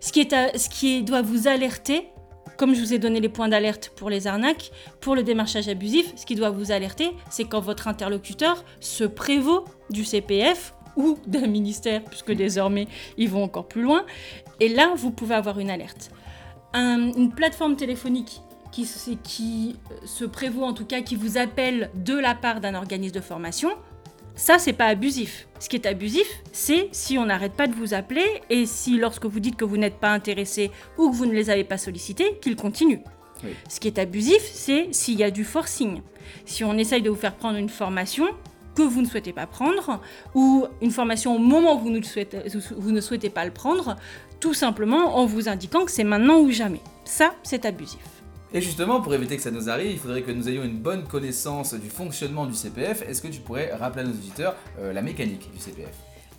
Ce 0.00 0.12
qui, 0.12 0.20
est 0.20 0.32
à- 0.32 0.56
ce 0.58 0.68
qui 0.68 1.02
doit 1.02 1.22
vous 1.22 1.48
alerter, 1.48 2.08
comme 2.56 2.74
je 2.74 2.80
vous 2.80 2.92
ai 2.94 2.98
donné 2.98 3.20
les 3.20 3.28
points 3.28 3.48
d'alerte 3.48 3.92
pour 3.96 4.10
les 4.10 4.26
arnaques, 4.26 4.70
pour 5.00 5.14
le 5.14 5.22
démarchage 5.22 5.68
abusif, 5.68 6.12
ce 6.16 6.26
qui 6.26 6.34
doit 6.34 6.50
vous 6.50 6.72
alerter, 6.72 7.10
c'est 7.30 7.44
quand 7.44 7.60
votre 7.60 7.88
interlocuteur 7.88 8.64
se 8.80 9.04
prévaut 9.04 9.64
du 9.90 10.04
CPF 10.04 10.74
ou 10.96 11.18
d'un 11.26 11.46
ministère, 11.46 12.02
puisque 12.04 12.32
désormais 12.32 12.86
ils 13.16 13.28
vont 13.30 13.42
encore 13.44 13.66
plus 13.68 13.82
loin. 13.82 14.04
Et 14.58 14.68
là, 14.68 14.92
vous 14.96 15.10
pouvez 15.10 15.34
avoir 15.34 15.58
une 15.58 15.70
alerte. 15.70 16.10
Un- 16.74 17.12
une 17.14 17.30
plateforme 17.32 17.76
téléphonique 17.76 18.42
qui, 18.72 18.86
qui 19.22 19.76
se 20.04 20.24
prévaut, 20.24 20.62
en 20.64 20.72
tout 20.74 20.84
cas, 20.84 21.00
qui 21.00 21.16
vous 21.16 21.38
appelle 21.38 21.90
de 21.94 22.14
la 22.14 22.34
part 22.34 22.60
d'un 22.60 22.74
organisme 22.74 23.14
de 23.14 23.20
formation, 23.20 23.70
ça, 24.40 24.58
c'est 24.58 24.72
pas 24.72 24.86
abusif. 24.86 25.46
Ce 25.58 25.68
qui 25.68 25.76
est 25.76 25.84
abusif, 25.84 26.26
c'est 26.50 26.88
si 26.92 27.18
on 27.18 27.26
n'arrête 27.26 27.52
pas 27.52 27.66
de 27.66 27.74
vous 27.74 27.92
appeler 27.92 28.24
et 28.48 28.64
si, 28.64 28.96
lorsque 28.96 29.26
vous 29.26 29.38
dites 29.38 29.54
que 29.54 29.66
vous 29.66 29.76
n'êtes 29.76 29.98
pas 30.00 30.12
intéressé 30.12 30.70
ou 30.96 31.10
que 31.10 31.14
vous 31.14 31.26
ne 31.26 31.32
les 31.32 31.50
avez 31.50 31.62
pas 31.62 31.76
sollicités, 31.76 32.38
qu'ils 32.40 32.56
continuent. 32.56 33.02
Oui. 33.44 33.50
Ce 33.68 33.78
qui 33.78 33.88
est 33.88 33.98
abusif, 33.98 34.40
c'est 34.42 34.94
s'il 34.94 35.18
y 35.18 35.24
a 35.24 35.30
du 35.30 35.44
forcing. 35.44 36.00
Si 36.46 36.64
on 36.64 36.78
essaye 36.78 37.02
de 37.02 37.10
vous 37.10 37.16
faire 37.16 37.34
prendre 37.34 37.58
une 37.58 37.68
formation 37.68 38.28
que 38.74 38.80
vous 38.80 39.02
ne 39.02 39.06
souhaitez 39.06 39.34
pas 39.34 39.46
prendre, 39.46 40.00
ou 40.34 40.66
une 40.80 40.90
formation 40.90 41.36
au 41.36 41.38
moment 41.38 41.74
où 41.76 41.80
vous 41.80 41.90
ne, 41.90 42.00
souhaitez, 42.00 42.38
vous 42.78 42.92
ne 42.92 43.00
souhaitez 43.02 43.28
pas 43.28 43.44
le 43.44 43.50
prendre, 43.50 43.96
tout 44.40 44.54
simplement 44.54 45.18
en 45.18 45.26
vous 45.26 45.50
indiquant 45.50 45.84
que 45.84 45.90
c'est 45.90 46.02
maintenant 46.02 46.38
ou 46.38 46.50
jamais. 46.50 46.80
Ça, 47.04 47.34
c'est 47.42 47.66
abusif. 47.66 48.19
Et 48.52 48.60
justement, 48.60 49.00
pour 49.00 49.14
éviter 49.14 49.36
que 49.36 49.42
ça 49.42 49.52
nous 49.52 49.70
arrive, 49.70 49.92
il 49.92 49.98
faudrait 49.98 50.22
que 50.22 50.32
nous 50.32 50.48
ayons 50.48 50.64
une 50.64 50.78
bonne 50.78 51.04
connaissance 51.04 51.72
du 51.74 51.88
fonctionnement 51.88 52.46
du 52.46 52.54
CPF. 52.54 53.02
Est-ce 53.08 53.22
que 53.22 53.28
tu 53.28 53.40
pourrais 53.40 53.72
rappeler 53.72 54.02
à 54.02 54.06
nos 54.06 54.12
auditeurs 54.12 54.56
euh, 54.80 54.92
la 54.92 55.02
mécanique 55.02 55.48
du 55.52 55.60
CPF 55.60 55.94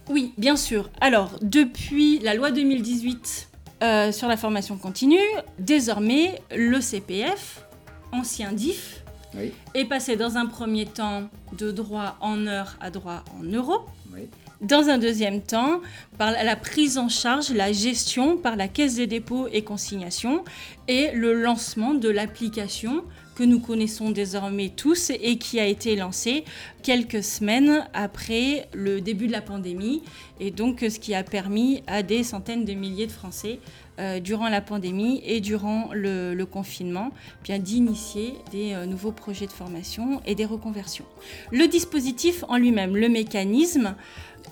Oui, 0.10 0.34
bien 0.38 0.58
sûr. 0.58 0.90
Alors, 1.00 1.32
depuis 1.42 2.20
la 2.20 2.34
loi 2.34 2.52
2018 2.52 3.50
euh, 3.84 4.12
sur 4.12 4.28
la 4.28 4.36
formation 4.36 4.78
continue, 4.78 5.20
désormais, 5.58 6.42
le 6.54 6.82
CPF, 6.82 7.66
ancien 8.12 8.52
DIF, 8.52 9.01
Oui. 9.36 9.54
est 9.74 9.86
passé 9.86 10.16
dans 10.16 10.38
un 10.38 10.46
premier 10.46 10.86
temps 10.86 11.30
de 11.58 11.72
droit 11.72 12.18
en 12.22 12.48
heure 12.48 12.78
à 12.82 12.92
droit 12.92 13.24
en 13.40 13.44
euros. 13.44 13.86
Oui. 14.14 14.28
Dans 14.62 14.90
un 14.90 15.00
deuxième 15.00 15.42
temps, 15.42 15.82
par 16.20 16.32
la 16.32 16.56
prise 16.56 17.00
en 17.00 17.10
charge, 17.10 17.52
la 17.52 17.72
gestion 17.72 18.38
par 18.38 18.56
la 18.56 18.68
Caisse 18.68 18.96
des 18.96 19.08
dépôts 19.08 19.48
et 19.52 19.64
consignations 19.64 20.44
et 20.88 21.12
le 21.14 21.34
lancement 21.34 21.96
de 21.96 22.10
l'application 22.10 23.04
que 23.34 23.44
nous 23.44 23.60
connaissons 23.60 24.12
désormais 24.12 24.70
tous 24.70 25.10
et 25.10 25.38
qui 25.40 25.60
a 25.60 25.66
été 25.66 25.96
lancée 25.96 26.44
quelques 26.84 27.24
semaines 27.24 27.88
après 27.96 28.68
le 28.74 29.02
début 29.02 29.26
de 29.26 29.32
la 29.32 29.42
pandémie 29.42 30.04
et 30.40 30.52
donc 30.52 30.82
ce 30.82 31.00
qui 31.00 31.16
a 31.16 31.24
permis 31.24 31.82
à 31.88 32.04
des 32.04 32.24
centaines 32.24 32.66
de 32.66 32.74
milliers 32.74 33.08
de 33.08 33.12
Français 33.12 33.60
euh, 34.02 34.20
durant 34.20 34.50
la 34.50 34.62
pandémie 34.62 35.22
et 35.26 35.40
durant 35.40 35.90
le, 35.94 36.34
le 36.34 36.46
confinement 36.46 37.12
bien 37.44 37.60
d'initier 37.60 38.34
des 38.52 38.74
euh, 38.74 38.86
nouveaux 38.86 39.12
projets 39.12 39.46
de 39.46 39.52
formation 39.52 40.22
et 40.26 40.36
des 40.36 40.46
reconversions. 40.46 41.06
Le 41.52 41.68
dispositif 41.68 42.44
en 42.48 42.58
lui-même, 42.58 42.96
le 42.98 43.10
mécanisme, 43.10 43.96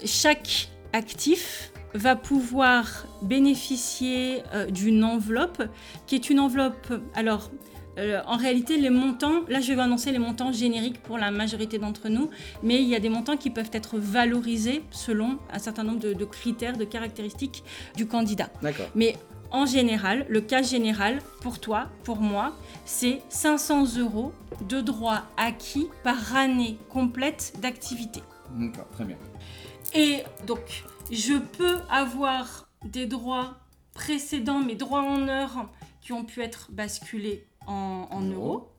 chaque 0.05 0.69
actif 0.93 1.71
va 1.93 2.15
pouvoir 2.15 3.07
bénéficier 3.23 4.43
euh, 4.53 4.67
d'une 4.67 5.03
enveloppe 5.03 5.63
qui 6.05 6.15
est 6.15 6.29
une 6.29 6.39
enveloppe 6.39 6.93
alors 7.15 7.49
euh, 7.99 8.21
en 8.27 8.37
réalité, 8.37 8.77
les 8.77 8.89
montants, 8.89 9.41
là 9.49 9.59
je 9.59 9.73
vais 9.73 9.81
annoncer 9.81 10.11
les 10.11 10.19
montants 10.19 10.53
génériques 10.53 11.01
pour 11.01 11.17
la 11.17 11.31
majorité 11.31 11.79
d'entre 11.79 12.07
nous, 12.07 12.29
mais 12.63 12.81
il 12.81 12.87
y 12.87 12.95
a 12.95 12.99
des 12.99 13.09
montants 13.09 13.35
qui 13.35 13.49
peuvent 13.49 13.71
être 13.73 13.97
valorisés 13.97 14.83
selon 14.91 15.37
un 15.51 15.59
certain 15.59 15.83
nombre 15.83 15.99
de, 15.99 16.13
de 16.13 16.25
critères, 16.25 16.77
de 16.77 16.85
caractéristiques 16.85 17.63
du 17.97 18.07
candidat. 18.07 18.49
D'accord. 18.61 18.87
Mais 18.95 19.15
en 19.51 19.65
général, 19.65 20.25
le 20.29 20.41
cas 20.41 20.61
général, 20.61 21.19
pour 21.41 21.59
toi, 21.59 21.89
pour 22.03 22.17
moi, 22.17 22.55
c'est 22.85 23.21
500 23.29 23.97
euros 23.97 24.33
de 24.67 24.81
droits 24.81 25.23
acquis 25.37 25.87
par 26.03 26.35
année 26.35 26.77
complète 26.89 27.53
d'activité. 27.59 28.21
D'accord, 28.51 28.87
très 28.91 29.05
bien. 29.05 29.17
Et 29.93 30.23
donc, 30.45 30.83
je 31.11 31.33
peux 31.33 31.77
avoir 31.89 32.67
des 32.85 33.05
droits 33.05 33.57
précédents, 33.93 34.59
mes 34.59 34.75
droits 34.75 35.01
en 35.01 35.27
heures, 35.27 35.69
qui 36.01 36.13
ont 36.13 36.23
pu 36.23 36.41
être 36.41 36.71
basculés 36.71 37.45
en, 37.67 38.07
euros. 38.21 38.33
euros. 38.33 38.71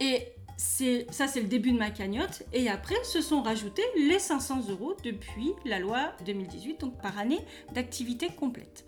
Et 0.00 0.28
c'est 0.56 1.06
ça, 1.10 1.26
c'est 1.26 1.40
le 1.40 1.48
début 1.48 1.72
de 1.72 1.78
ma 1.78 1.90
cagnotte. 1.90 2.42
Et 2.52 2.68
après, 2.68 3.02
se 3.04 3.20
sont 3.20 3.42
rajoutés 3.42 3.82
les 3.96 4.18
500 4.18 4.68
euros 4.68 4.94
depuis 5.04 5.52
la 5.64 5.78
loi 5.78 6.12
2018, 6.24 6.80
donc 6.80 7.00
par 7.00 7.18
année 7.18 7.40
d'activité 7.72 8.28
complète. 8.28 8.84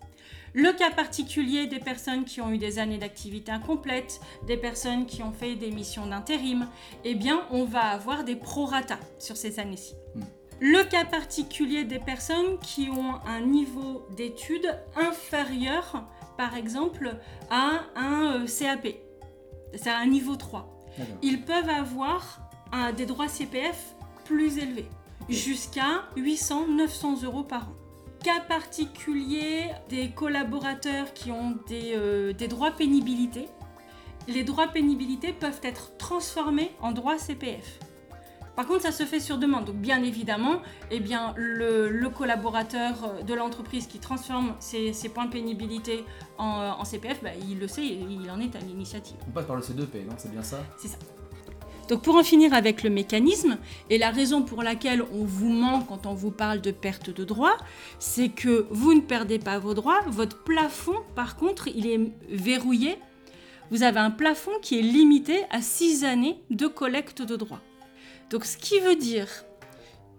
Le 0.53 0.71
cas 0.73 0.89
particulier 0.89 1.67
des 1.67 1.79
personnes 1.79 2.25
qui 2.25 2.41
ont 2.41 2.49
eu 2.51 2.57
des 2.57 2.79
années 2.79 2.97
d'activité 2.97 3.51
incomplète, 3.51 4.19
des 4.47 4.57
personnes 4.57 5.05
qui 5.05 5.21
ont 5.21 5.31
fait 5.31 5.55
des 5.55 5.69
missions 5.71 6.07
d'intérim, 6.07 6.67
eh 7.05 7.13
bien, 7.15 7.43
on 7.51 7.65
va 7.65 7.81
avoir 7.81 8.23
des 8.23 8.35
prorata 8.35 8.97
sur 9.19 9.37
ces 9.37 9.59
années-ci. 9.59 9.93
Hmm. 10.15 10.23
Le 10.59 10.83
cas 10.83 11.05
particulier 11.05 11.85
des 11.85 11.99
personnes 11.99 12.57
qui 12.61 12.89
ont 12.89 13.15
un 13.27 13.41
niveau 13.41 14.05
d'études 14.17 14.75
inférieur, 14.97 16.03
par 16.37 16.55
exemple, 16.57 17.15
à 17.49 17.81
un 17.95 18.43
euh, 18.43 18.47
CAP, 18.47 18.87
c'est 19.75 19.89
un 19.89 20.05
niveau 20.07 20.35
3 20.35 20.67
D'accord. 20.97 21.15
ils 21.21 21.41
peuvent 21.43 21.69
avoir 21.69 22.39
un- 22.71 22.91
des 22.91 23.05
droits 23.05 23.27
CPF 23.27 23.95
plus 24.25 24.57
élevés, 24.57 24.87
jusqu'à 25.29 26.03
800-900 26.17 27.23
euros 27.23 27.43
par 27.43 27.69
an. 27.69 27.73
Cas 28.23 28.41
particulier 28.41 29.69
des 29.87 30.09
collaborateurs 30.09 31.13
qui 31.13 31.31
ont 31.31 31.57
des, 31.67 31.93
euh, 31.95 32.33
des 32.33 32.47
droits 32.49 32.71
pénibilité. 32.71 33.47
Les 34.27 34.43
droits 34.43 34.67
pénibilité 34.67 35.31
peuvent 35.31 35.61
être 35.63 35.95
transformés 35.97 36.71
en 36.81 36.91
droits 36.91 37.17
CPF. 37.17 37.79
Par 38.57 38.67
contre, 38.67 38.81
ça 38.81 38.91
se 38.91 39.03
fait 39.03 39.21
sur 39.21 39.37
demande. 39.37 39.63
Donc, 39.65 39.77
bien 39.77 40.03
évidemment, 40.03 40.61
eh 40.91 40.99
bien, 40.99 41.33
le, 41.37 41.87
le 41.89 42.09
collaborateur 42.09 43.23
de 43.25 43.33
l'entreprise 43.33 43.87
qui 43.87 43.99
transforme 43.99 44.53
ses, 44.59 44.91
ses 44.91 45.07
points 45.07 45.25
de 45.25 45.31
pénibilité 45.31 46.03
en, 46.37 46.75
en 46.77 46.83
CPF, 46.83 47.23
bah, 47.23 47.29
il 47.49 47.57
le 47.57 47.69
sait, 47.69 47.85
il 47.85 48.29
en 48.29 48.41
est 48.41 48.53
à 48.57 48.59
l'initiative. 48.59 49.15
On 49.29 49.31
passe 49.31 49.45
par 49.45 49.55
le 49.55 49.61
C2P, 49.61 50.05
non? 50.05 50.15
C'est 50.17 50.29
bien 50.31 50.43
ça? 50.43 50.57
C'est 50.77 50.89
ça. 50.89 50.97
Donc 51.89 52.03
pour 52.03 52.15
en 52.15 52.23
finir 52.23 52.53
avec 52.53 52.83
le 52.83 52.91
mécanisme, 52.91 53.57
et 53.89 53.97
la 53.97 54.11
raison 54.11 54.43
pour 54.43 54.61
laquelle 54.61 55.03
on 55.11 55.25
vous 55.25 55.49
ment 55.49 55.81
quand 55.81 56.05
on 56.05 56.13
vous 56.13 56.29
parle 56.29 56.61
de 56.61 56.69
perte 56.69 57.09
de 57.09 57.25
droits, 57.25 57.57
c'est 57.97 58.29
que 58.29 58.67
vous 58.69 58.93
ne 58.93 59.01
perdez 59.01 59.39
pas 59.39 59.57
vos 59.57 59.73
droits, 59.73 60.01
votre 60.07 60.43
plafond 60.43 60.97
par 61.15 61.35
contre 61.35 61.67
il 61.67 61.87
est 61.87 61.99
verrouillé. 62.29 62.99
Vous 63.71 63.81
avez 63.81 63.99
un 63.99 64.11
plafond 64.11 64.51
qui 64.61 64.77
est 64.77 64.83
limité 64.83 65.43
à 65.49 65.61
6 65.61 66.03
années 66.03 66.39
de 66.51 66.67
collecte 66.67 67.23
de 67.23 67.35
droits. 67.35 67.61
Donc 68.29 68.45
ce 68.45 68.57
qui 68.57 68.79
veut 68.79 68.95
dire 68.95 69.27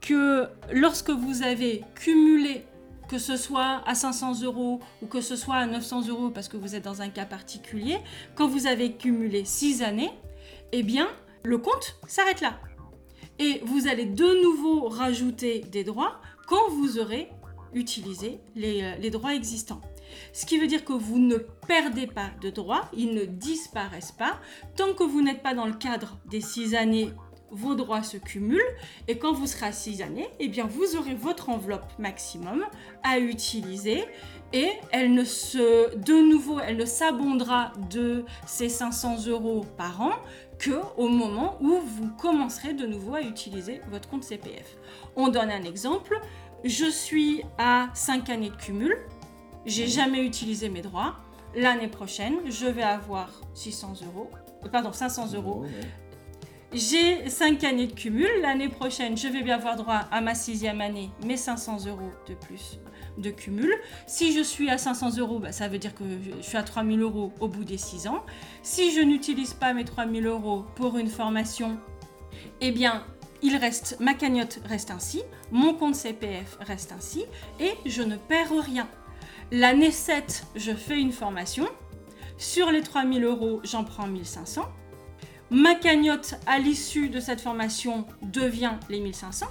que 0.00 0.48
lorsque 0.72 1.10
vous 1.10 1.44
avez 1.44 1.84
cumulé, 1.94 2.64
que 3.08 3.18
ce 3.18 3.36
soit 3.36 3.82
à 3.86 3.94
500 3.94 4.42
euros 4.42 4.80
ou 5.02 5.06
que 5.06 5.20
ce 5.20 5.36
soit 5.36 5.56
à 5.56 5.66
900 5.66 6.08
euros 6.08 6.30
parce 6.30 6.48
que 6.48 6.56
vous 6.56 6.74
êtes 6.74 6.84
dans 6.84 7.00
un 7.00 7.10
cas 7.10 7.26
particulier, 7.26 7.98
quand 8.34 8.48
vous 8.48 8.66
avez 8.66 8.92
cumulé 8.92 9.44
6 9.44 9.82
années, 9.82 10.10
eh 10.72 10.82
bien, 10.82 11.08
le 11.44 11.58
compte 11.58 11.98
s'arrête 12.06 12.40
là. 12.40 12.60
Et 13.38 13.60
vous 13.64 13.88
allez 13.88 14.06
de 14.06 14.42
nouveau 14.42 14.88
rajouter 14.88 15.60
des 15.60 15.84
droits 15.84 16.20
quand 16.46 16.68
vous 16.70 16.98
aurez 16.98 17.30
utilisé 17.72 18.40
les, 18.56 18.82
euh, 18.82 18.96
les 18.96 19.10
droits 19.10 19.34
existants. 19.34 19.80
Ce 20.32 20.44
qui 20.44 20.58
veut 20.58 20.66
dire 20.66 20.84
que 20.84 20.92
vous 20.92 21.18
ne 21.18 21.36
perdez 21.66 22.06
pas 22.06 22.30
de 22.40 22.50
droits, 22.50 22.90
ils 22.92 23.14
ne 23.14 23.24
disparaissent 23.24 24.12
pas. 24.12 24.40
Tant 24.76 24.92
que 24.92 25.04
vous 25.04 25.22
n'êtes 25.22 25.42
pas 25.42 25.54
dans 25.54 25.66
le 25.66 25.72
cadre 25.72 26.18
des 26.26 26.40
six 26.40 26.74
années, 26.74 27.12
vos 27.50 27.74
droits 27.74 28.02
se 28.02 28.16
cumulent. 28.16 28.60
Et 29.08 29.18
quand 29.18 29.32
vous 29.32 29.46
serez 29.46 29.66
à 29.66 29.72
six 29.72 30.02
années, 30.02 30.28
eh 30.38 30.48
bien 30.48 30.66
vous 30.66 30.96
aurez 30.96 31.14
votre 31.14 31.48
enveloppe 31.48 31.86
maximum 31.98 32.64
à 33.02 33.18
utiliser. 33.18 34.04
Et 34.52 34.68
elle 34.90 35.14
ne 35.14 35.24
se, 35.24 35.94
de 35.96 36.28
nouveau, 36.28 36.58
elle 36.60 36.76
ne 36.76 36.84
s'abondera 36.84 37.72
de 37.90 38.24
ces 38.46 38.68
500 38.68 39.26
euros 39.26 39.64
par 39.76 40.00
an 40.00 40.12
que 40.60 40.78
au 40.96 41.08
moment 41.08 41.56
où 41.60 41.80
vous 41.80 42.10
commencerez 42.18 42.74
de 42.74 42.86
nouveau 42.86 43.14
à 43.14 43.22
utiliser 43.22 43.80
votre 43.90 44.08
compte 44.08 44.22
CPF. 44.22 44.76
On 45.16 45.28
donne 45.28 45.50
un 45.50 45.64
exemple. 45.64 46.20
Je 46.64 46.84
suis 46.84 47.42
à 47.58 47.88
5 47.94 48.28
années 48.28 48.50
de 48.50 48.56
cumul. 48.56 48.96
J'ai 49.64 49.88
jamais 49.88 50.24
utilisé 50.24 50.68
mes 50.68 50.82
droits. 50.82 51.16
l'année 51.56 51.88
prochaine, 51.88 52.36
je 52.48 52.66
vais 52.66 52.84
avoir 52.84 53.28
600 53.54 53.94
euros, 54.06 54.30
euh, 54.64 54.68
pardon, 54.68 54.92
500 54.92 55.32
euros. 55.34 55.64
J'ai 56.72 57.28
5 57.28 57.64
années 57.64 57.88
de 57.88 57.94
cumul. 57.94 58.28
L'année 58.42 58.68
prochaine, 58.68 59.16
je 59.16 59.26
vais 59.26 59.42
bien 59.42 59.56
avoir 59.56 59.74
droit 59.74 60.02
à 60.12 60.20
ma 60.20 60.36
sixième 60.36 60.80
année, 60.80 61.10
mes 61.26 61.36
500 61.36 61.86
euros 61.86 62.12
de 62.28 62.34
plus 62.34 62.78
de 63.18 63.30
cumul. 63.30 63.74
Si 64.06 64.32
je 64.32 64.40
suis 64.40 64.70
à 64.70 64.78
500 64.78 65.18
euros, 65.18 65.40
bah, 65.40 65.50
ça 65.50 65.66
veut 65.66 65.78
dire 65.78 65.92
que 65.96 66.04
je 66.04 66.42
suis 66.42 66.56
à 66.56 66.62
3000 66.62 67.00
euros 67.00 67.32
au 67.40 67.48
bout 67.48 67.64
des 67.64 67.76
6 67.76 68.06
ans. 68.06 68.24
Si 68.62 68.92
je 68.94 69.00
n'utilise 69.00 69.52
pas 69.52 69.74
mes 69.74 69.84
3000 69.84 70.24
euros 70.26 70.64
pour 70.76 70.96
une 70.96 71.08
formation, 71.08 71.76
eh 72.60 72.70
bien, 72.70 73.04
ma 73.98 74.14
cagnotte 74.14 74.60
reste 74.64 74.92
ainsi, 74.92 75.22
mon 75.50 75.74
compte 75.74 75.96
CPF 75.96 76.56
reste 76.60 76.92
ainsi, 76.92 77.24
et 77.58 77.72
je 77.84 78.02
ne 78.02 78.16
perds 78.16 78.52
rien. 78.64 78.88
L'année 79.50 79.90
7, 79.90 80.46
je 80.54 80.70
fais 80.70 81.00
une 81.00 81.10
formation. 81.10 81.66
Sur 82.38 82.70
les 82.70 82.82
3000 82.82 83.24
euros, 83.24 83.60
j'en 83.64 83.82
prends 83.82 84.06
1500. 84.06 84.62
Ma 85.50 85.74
cagnotte 85.74 86.36
à 86.46 86.58
l'issue 86.58 87.08
de 87.08 87.20
cette 87.20 87.40
formation 87.40 88.06
devient 88.22 88.72
les 88.88 89.00
1500. 89.00 89.46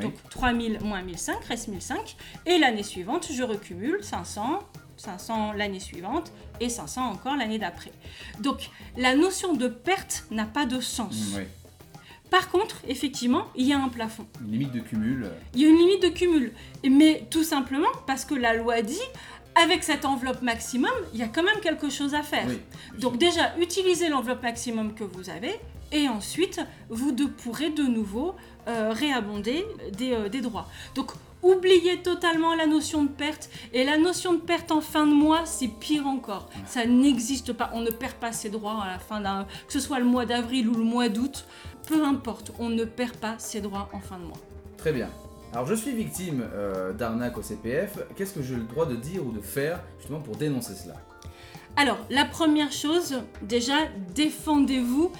Donc 0.00 0.14
3000 0.30 0.80
moins 0.82 1.02
1005 1.02 1.44
reste 1.44 1.68
1005. 1.68 2.16
Et 2.46 2.58
l'année 2.58 2.82
suivante, 2.82 3.28
je 3.30 3.42
recumule 3.42 4.02
500, 4.02 4.60
500 4.96 5.52
l'année 5.52 5.80
suivante 5.80 6.32
et 6.60 6.68
500 6.68 7.10
encore 7.10 7.36
l'année 7.36 7.58
d'après. 7.58 7.92
Donc 8.40 8.70
la 8.96 9.14
notion 9.14 9.54
de 9.54 9.68
perte 9.68 10.24
n'a 10.30 10.46
pas 10.46 10.64
de 10.64 10.80
sens. 10.80 11.34
Oui. 11.36 11.42
Par 12.30 12.48
contre, 12.48 12.80
effectivement, 12.88 13.48
il 13.54 13.66
y 13.66 13.74
a 13.74 13.78
un 13.78 13.90
plafond. 13.90 14.26
Une 14.40 14.52
limite 14.52 14.72
de 14.72 14.80
cumul. 14.80 15.30
Il 15.52 15.60
y 15.60 15.66
a 15.66 15.68
une 15.68 15.76
limite 15.76 16.02
de 16.02 16.08
cumul. 16.08 16.52
Mais 16.88 17.26
tout 17.28 17.44
simplement 17.44 17.90
parce 18.06 18.24
que 18.24 18.34
la 18.34 18.54
loi 18.54 18.80
dit, 18.80 18.96
avec 19.54 19.84
cette 19.84 20.04
enveloppe 20.04 20.42
maximum, 20.42 20.90
il 21.12 21.20
y 21.20 21.22
a 21.22 21.28
quand 21.28 21.42
même 21.42 21.60
quelque 21.60 21.90
chose 21.90 22.14
à 22.14 22.22
faire. 22.22 22.46
Oui. 22.48 22.58
Donc 22.98 23.18
déjà, 23.18 23.54
utilisez 23.58 24.08
l'enveloppe 24.08 24.42
maximum 24.42 24.94
que 24.94 25.04
vous 25.04 25.28
avez 25.30 25.58
et 25.90 26.08
ensuite, 26.08 26.60
vous 26.88 27.12
de- 27.12 27.26
pourrez 27.26 27.70
de 27.70 27.82
nouveau 27.82 28.34
euh, 28.68 28.92
réabonder 28.94 29.66
des, 29.92 30.12
euh, 30.12 30.28
des 30.28 30.40
droits. 30.40 30.68
Donc 30.94 31.12
oubliez 31.42 32.00
totalement 32.02 32.54
la 32.54 32.66
notion 32.66 33.02
de 33.02 33.08
perte 33.10 33.50
et 33.74 33.84
la 33.84 33.98
notion 33.98 34.32
de 34.34 34.38
perte 34.40 34.70
en 34.70 34.80
fin 34.80 35.06
de 35.06 35.12
mois, 35.12 35.44
c'est 35.44 35.68
pire 35.68 36.06
encore. 36.06 36.48
Ça 36.66 36.86
n'existe 36.86 37.52
pas. 37.52 37.70
On 37.74 37.80
ne 37.80 37.90
perd 37.90 38.14
pas 38.14 38.32
ses 38.32 38.48
droits 38.48 38.80
à 38.82 38.86
la 38.92 38.98
fin 38.98 39.20
d'un... 39.20 39.44
Que 39.66 39.72
ce 39.72 39.80
soit 39.80 39.98
le 39.98 40.04
mois 40.06 40.24
d'avril 40.24 40.68
ou 40.68 40.74
le 40.74 40.84
mois 40.84 41.08
d'août, 41.08 41.44
peu 41.88 42.04
importe, 42.04 42.52
on 42.58 42.68
ne 42.68 42.84
perd 42.84 43.16
pas 43.16 43.34
ses 43.38 43.60
droits 43.60 43.90
en 43.92 43.98
fin 44.00 44.16
de 44.18 44.24
mois. 44.24 44.38
Très 44.78 44.92
bien. 44.92 45.10
Alors 45.52 45.66
je 45.66 45.74
suis 45.74 45.92
victime 45.92 46.48
euh, 46.54 46.94
d'arnaque 46.94 47.36
au 47.36 47.42
CPF. 47.42 47.98
Qu'est-ce 48.16 48.32
que 48.32 48.42
j'ai 48.42 48.56
le 48.56 48.62
droit 48.62 48.86
de 48.86 48.96
dire 48.96 49.26
ou 49.26 49.32
de 49.32 49.40
faire 49.40 49.82
justement 49.98 50.20
pour 50.20 50.36
dénoncer 50.36 50.74
cela? 50.74 50.94
Alors, 51.76 51.98
la 52.10 52.24
première 52.24 52.72
chose, 52.72 53.22
déjà, 53.42 53.76
défendez-vous. 54.14 55.10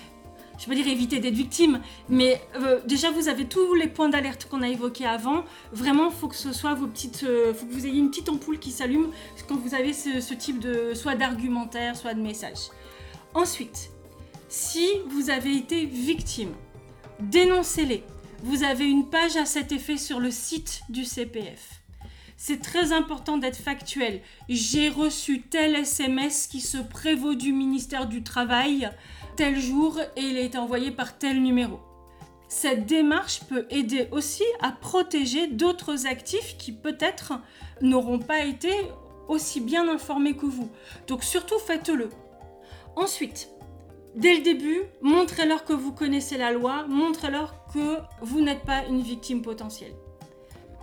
Je 0.59 0.69
veux 0.69 0.75
dire 0.75 0.87
éviter 0.87 1.19
d'être 1.19 1.35
victime, 1.35 1.81
mais 2.09 2.41
euh, 2.57 2.81
déjà 2.87 3.11
vous 3.11 3.29
avez 3.29 3.47
tous 3.47 3.75
les 3.75 3.89
points 3.89 4.09
d'alerte 4.09 4.47
qu'on 4.49 4.63
a 4.63 4.69
évoqués 4.69 5.07
avant. 5.07 5.45
Vraiment, 5.73 6.11
faut 6.11 6.29
que 6.29 6.37
ce 6.37 6.53
soit 6.53 6.75
vos 6.75 6.87
petites, 6.87 7.25
euh, 7.25 7.53
faut 7.53 7.67
que 7.67 7.73
vous 7.73 7.87
ayez 7.87 7.99
une 7.99 8.11
petite 8.11 8.29
ampoule 8.29 8.59
qui 8.59 8.71
s'allume 8.71 9.09
quand 9.49 9.57
vous 9.57 9.75
avez 9.75 9.93
ce, 9.93 10.21
ce 10.21 10.35
type 10.35 10.61
de, 10.61 10.95
soit 10.95 11.17
d'argumentaire, 11.17 11.97
soit 11.97 12.15
de 12.15 12.21
message. 12.21 12.71
Ensuite, 13.35 13.91
si 14.49 14.87
vous 15.09 15.31
avez 15.31 15.57
été 15.57 15.85
victime, 15.85 16.53
dénoncez-les. 17.19 18.05
Vous 18.45 18.65
avez 18.65 18.91
une 18.91 19.09
page 19.09 19.37
à 19.37 19.47
cet 19.47 19.71
effet 19.71 19.97
sur 19.97 20.19
le 20.19 20.33
site 20.33 20.83
du 20.89 21.05
CPF. 21.05 21.81
C'est 22.37 22.61
très 22.61 22.93
important 22.93 23.39
d'être 23.39 23.57
factuel. 23.57 24.21
J'ai 24.49 24.89
reçu 24.89 25.43
tel 25.43 25.77
SMS 25.77 26.49
qui 26.49 26.61
se 26.61 26.79
prévaut 26.79 27.37
du 27.37 27.53
ministère 27.53 28.09
du 28.09 28.25
Travail 28.25 28.91
tel 29.37 29.61
jour 29.61 30.01
et 30.17 30.23
il 30.23 30.37
été 30.39 30.59
envoyé 30.59 30.91
par 30.91 31.17
tel 31.19 31.41
numéro. 31.41 31.79
Cette 32.49 32.85
démarche 32.85 33.45
peut 33.45 33.65
aider 33.71 34.09
aussi 34.11 34.43
à 34.61 34.73
protéger 34.73 35.47
d'autres 35.47 36.09
actifs 36.09 36.57
qui 36.59 36.73
peut-être 36.73 37.35
n'auront 37.81 38.19
pas 38.19 38.45
été 38.45 38.73
aussi 39.29 39.61
bien 39.61 39.89
informés 39.89 40.35
que 40.35 40.47
vous. 40.47 40.69
Donc 41.07 41.23
surtout 41.23 41.61
faites-le. 41.61 42.09
Ensuite, 42.97 43.49
dès 44.15 44.35
le 44.35 44.43
début, 44.43 44.83
montrez-leur 45.01 45.65
que 45.65 45.73
vous 45.73 45.93
connaissez 45.93 46.37
la 46.37 46.53
loi, 46.53 46.87
montrez-leur 46.89 47.55
que 47.73 47.99
vous 48.21 48.41
n'êtes 48.41 48.63
pas 48.63 48.85
une 48.87 49.01
victime 49.01 49.43
potentielle. 49.43 49.95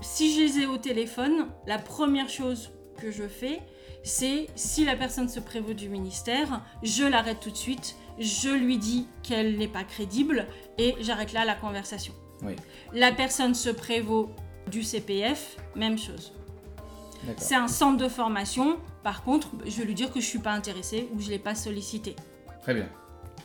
Si 0.01 0.33
je 0.33 0.41
les 0.41 0.59
ai 0.63 0.65
au 0.65 0.77
téléphone, 0.77 1.47
la 1.67 1.77
première 1.77 2.29
chose 2.29 2.71
que 3.01 3.11
je 3.11 3.27
fais, 3.27 3.59
c'est 4.03 4.47
si 4.55 4.85
la 4.85 4.95
personne 4.95 5.29
se 5.29 5.39
prévaut 5.39 5.73
du 5.73 5.89
ministère, 5.89 6.61
je 6.83 7.03
l'arrête 7.03 7.39
tout 7.41 7.51
de 7.51 7.57
suite, 7.57 7.95
je 8.17 8.49
lui 8.49 8.77
dis 8.77 9.07
qu'elle 9.23 9.57
n'est 9.57 9.67
pas 9.67 9.83
crédible 9.83 10.47
et 10.77 10.95
j'arrête 11.01 11.33
là 11.33 11.45
la 11.45 11.55
conversation. 11.55 12.13
Oui. 12.43 12.55
La 12.93 13.11
personne 13.11 13.55
se 13.55 13.69
prévaut 13.69 14.29
du 14.71 14.83
CPF, 14.83 15.57
même 15.75 15.97
chose. 15.97 16.33
C'est 17.37 17.55
un 17.55 17.67
centre 17.67 17.97
de 17.97 18.07
formation, 18.07 18.77
par 19.03 19.23
contre, 19.23 19.49
je 19.65 19.77
vais 19.77 19.85
lui 19.85 19.93
dire 19.93 20.11
que 20.11 20.21
je 20.21 20.25
suis 20.25 20.39
pas 20.39 20.53
intéressée 20.53 21.09
ou 21.13 21.19
je 21.19 21.29
l'ai 21.29 21.39
pas 21.39 21.53
sollicité. 21.53 22.15
Très 22.61 22.73
bien. 22.73 22.89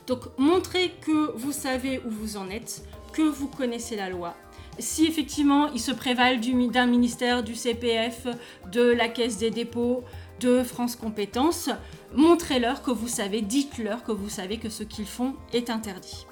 Donc 0.07 0.21
montrez 0.39 0.93
que 1.01 1.33
vous 1.37 1.53
savez 1.53 2.01
où 2.05 2.11
vous 2.11 2.37
en 2.37 2.49
êtes, 2.51 2.85
que 3.13 3.23
vous 3.23 3.49
connaissez 3.49 3.97
la 3.97 4.11
loi. 4.11 4.35
Si 4.79 5.07
effectivement 5.07 5.69
ils 5.73 5.81
se 5.81 5.93
prévalent 5.93 6.41
du- 6.41 6.69
d'un 6.69 6.87
ministère, 6.87 7.43
du 7.43 7.55
CPF, 7.55 8.27
de 8.73 8.83
la 8.83 9.09
Caisse 9.09 9.39
des 9.39 9.51
dépôts, 9.51 10.03
de 10.41 10.63
France 10.65 10.97
Compétences, 10.97 11.71
montrez-leur 12.13 12.83
que 12.83 12.91
vous 12.91 13.09
savez, 13.09 13.41
dites-leur 13.41 14.03
que 14.03 14.13
vous 14.13 14.29
savez 14.29 14.59
que 14.59 14.69
ce 14.69 14.83
qu'ils 14.83 15.07
font 15.07 15.35
est 15.53 15.71
interdit. 15.71 16.27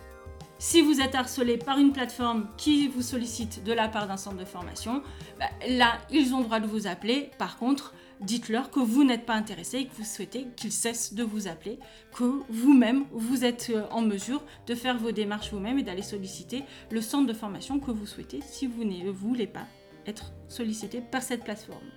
Si 0.58 0.80
vous 0.80 1.00
êtes 1.00 1.14
harcelé 1.14 1.56
par 1.56 1.78
une 1.78 1.92
plateforme 1.92 2.46
qui 2.56 2.88
vous 2.88 3.02
sollicite 3.02 3.64
de 3.64 3.72
la 3.72 3.88
part 3.88 4.06
d'un 4.06 4.16
centre 4.16 4.36
de 4.36 4.44
formation, 4.44 5.02
bah, 5.38 5.46
là, 5.68 5.98
ils 6.10 6.34
ont 6.34 6.38
le 6.38 6.44
droit 6.44 6.60
de 6.60 6.66
vous 6.68 6.86
appeler. 6.86 7.30
Par 7.38 7.58
contre, 7.58 7.94
dites-leur 8.24 8.70
que 8.70 8.80
vous 8.80 9.04
n'êtes 9.04 9.26
pas 9.26 9.34
intéressé 9.34 9.78
et 9.78 9.86
que 9.86 9.94
vous 9.96 10.04
souhaitez 10.04 10.46
qu'ils 10.56 10.72
cessent 10.72 11.14
de 11.14 11.22
vous 11.22 11.48
appeler, 11.48 11.78
que 12.14 12.42
vous-même, 12.48 13.04
vous 13.12 13.44
êtes 13.44 13.70
euh, 13.74 13.86
en 13.90 14.02
mesure 14.02 14.42
de 14.66 14.74
faire 14.74 14.98
vos 14.98 15.12
démarches 15.12 15.52
vous-même 15.52 15.78
et 15.78 15.82
d'aller 15.82 16.02
solliciter 16.02 16.62
le 16.90 17.00
centre 17.00 17.26
de 17.26 17.32
formation 17.32 17.78
que 17.78 17.90
vous 17.90 18.06
souhaitez 18.06 18.40
si 18.42 18.66
vous 18.66 18.84
ne 18.84 19.10
voulez 19.10 19.46
pas 19.46 19.66
être 20.06 20.32
sollicité 20.48 21.00
par 21.00 21.22
cette 21.22 21.44
plateforme. 21.44 21.88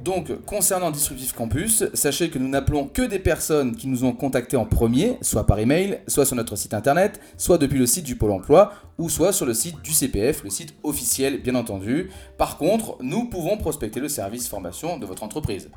Donc, 0.00 0.32
concernant 0.44 0.90
Disruptif 0.90 1.32
Campus, 1.32 1.84
sachez 1.94 2.28
que 2.28 2.38
nous 2.38 2.48
n'appelons 2.48 2.86
que 2.86 3.02
des 3.02 3.18
personnes 3.18 3.76
qui 3.76 3.86
nous 3.86 4.04
ont 4.04 4.12
contactés 4.12 4.56
en 4.56 4.64
premier, 4.64 5.18
soit 5.22 5.46
par 5.46 5.58
email, 5.58 6.00
soit 6.08 6.26
sur 6.26 6.36
notre 6.36 6.56
site 6.56 6.74
internet, 6.74 7.20
soit 7.38 7.58
depuis 7.58 7.78
le 7.78 7.86
site 7.86 8.04
du 8.04 8.16
Pôle 8.16 8.32
emploi, 8.32 8.72
ou 8.98 9.08
soit 9.08 9.32
sur 9.32 9.46
le 9.46 9.54
site 9.54 9.80
du 9.82 9.92
CPF, 9.92 10.42
le 10.42 10.50
site 10.50 10.74
officiel 10.82 11.40
bien 11.40 11.54
entendu. 11.54 12.10
Par 12.38 12.58
contre, 12.58 12.96
nous 13.00 13.26
pouvons 13.26 13.56
prospecter 13.56 14.00
le 14.00 14.08
service 14.08 14.48
formation 14.48 14.98
de 14.98 15.06
votre 15.06 15.22
entreprise. 15.22 15.70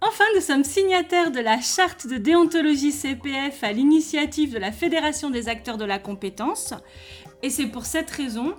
Enfin, 0.00 0.24
nous 0.34 0.42
sommes 0.42 0.64
signataires 0.64 1.30
de 1.30 1.40
la 1.40 1.60
charte 1.60 2.06
de 2.06 2.16
déontologie 2.16 2.92
CPF 2.92 3.64
à 3.64 3.72
l'initiative 3.72 4.52
de 4.52 4.58
la 4.58 4.70
Fédération 4.70 5.30
des 5.30 5.48
acteurs 5.48 5.78
de 5.78 5.84
la 5.84 5.98
compétence. 5.98 6.74
Et 7.42 7.50
c'est 7.50 7.66
pour 7.66 7.86
cette 7.86 8.10
raison 8.10 8.54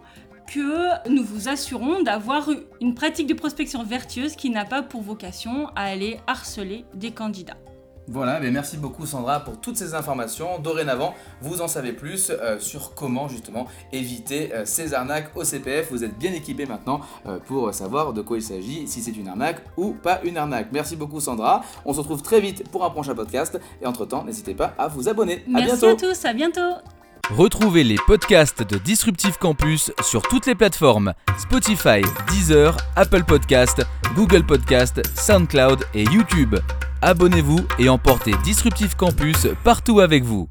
que 0.48 1.10
nous 1.10 1.24
vous 1.24 1.50
assurons 1.50 2.02
d'avoir 2.02 2.50
une 2.82 2.96
pratique 2.96 3.28
de 3.28 3.34
prospection 3.34 3.84
vertueuse 3.84 4.36
qui 4.36 4.50
n'a 4.50 4.66
pas 4.66 4.82
pour 4.82 5.02
vocation 5.02 5.68
à 5.76 5.84
aller 5.84 6.20
harceler 6.28 6.86
des 6.94 7.12
candidats. 7.12 7.58
Voilà, 8.10 8.40
mais 8.40 8.52
merci 8.52 8.78
beaucoup 8.78 9.06
Sandra 9.06 9.42
pour 9.42 9.60
toutes 9.60 9.76
ces 9.76 9.94
informations. 9.94 10.60
Dorénavant, 10.60 11.14
vous 11.42 11.62
en 11.62 11.68
savez 11.68 11.92
plus 11.92 12.30
euh, 12.30 12.58
sur 12.58 12.96
comment 12.96 13.28
justement 13.28 13.68
éviter 13.92 14.54
euh, 14.54 14.64
ces 14.64 14.94
arnaques 14.94 15.36
au 15.36 15.44
CPF. 15.44 15.92
Vous 15.92 16.06
êtes 16.06 16.18
bien 16.18 16.32
équipé 16.32 16.66
maintenant 16.66 17.02
euh, 17.26 17.38
pour 17.40 17.74
savoir 17.74 18.14
de 18.14 18.22
quoi 18.22 18.38
il 18.38 18.44
s'agit, 18.44 18.88
si 18.88 19.02
c'est 19.02 19.12
une 19.12 19.28
arnaque 19.28 19.62
ou 19.76 19.92
pas 19.92 20.22
une 20.24 20.38
arnaque. 20.38 20.70
Merci 20.72 20.96
beaucoup 20.96 21.20
Sandra. 21.20 21.64
On 21.84 21.94
se 21.94 22.00
retrouve 22.00 22.22
très 22.22 22.40
vite 22.40 22.70
pour 22.70 22.86
un 22.86 22.90
prochain 22.90 23.14
podcast. 23.14 23.60
Et 23.82 23.86
entre-temps, 23.86 24.24
n'hésitez 24.24 24.54
pas 24.54 24.74
à 24.78 24.88
vous 24.88 25.10
abonner. 25.10 25.44
À 25.48 25.60
Merci 25.60 25.82
bientôt. 25.82 25.88
à 25.88 26.10
tous, 26.10 26.26
à 26.26 26.34
bientôt 26.34 26.97
Retrouvez 27.32 27.84
les 27.84 27.98
podcasts 28.08 28.64
de 28.64 28.78
Disruptive 28.78 29.38
Campus 29.38 29.92
sur 30.02 30.22
toutes 30.22 30.46
les 30.46 30.56
plateformes 30.56 31.14
Spotify, 31.38 32.02
Deezer, 32.30 32.78
Apple 32.96 33.26
Podcast, 33.26 33.86
Google 34.16 34.46
Podcast, 34.46 35.02
SoundCloud 35.14 35.84
et 35.94 36.06
YouTube. 36.06 36.56
Abonnez-vous 37.02 37.60
et 37.80 37.90
emportez 37.90 38.32
Disruptive 38.46 38.96
Campus 38.96 39.46
partout 39.66 40.00
avec 40.00 40.24
vous. 40.24 40.48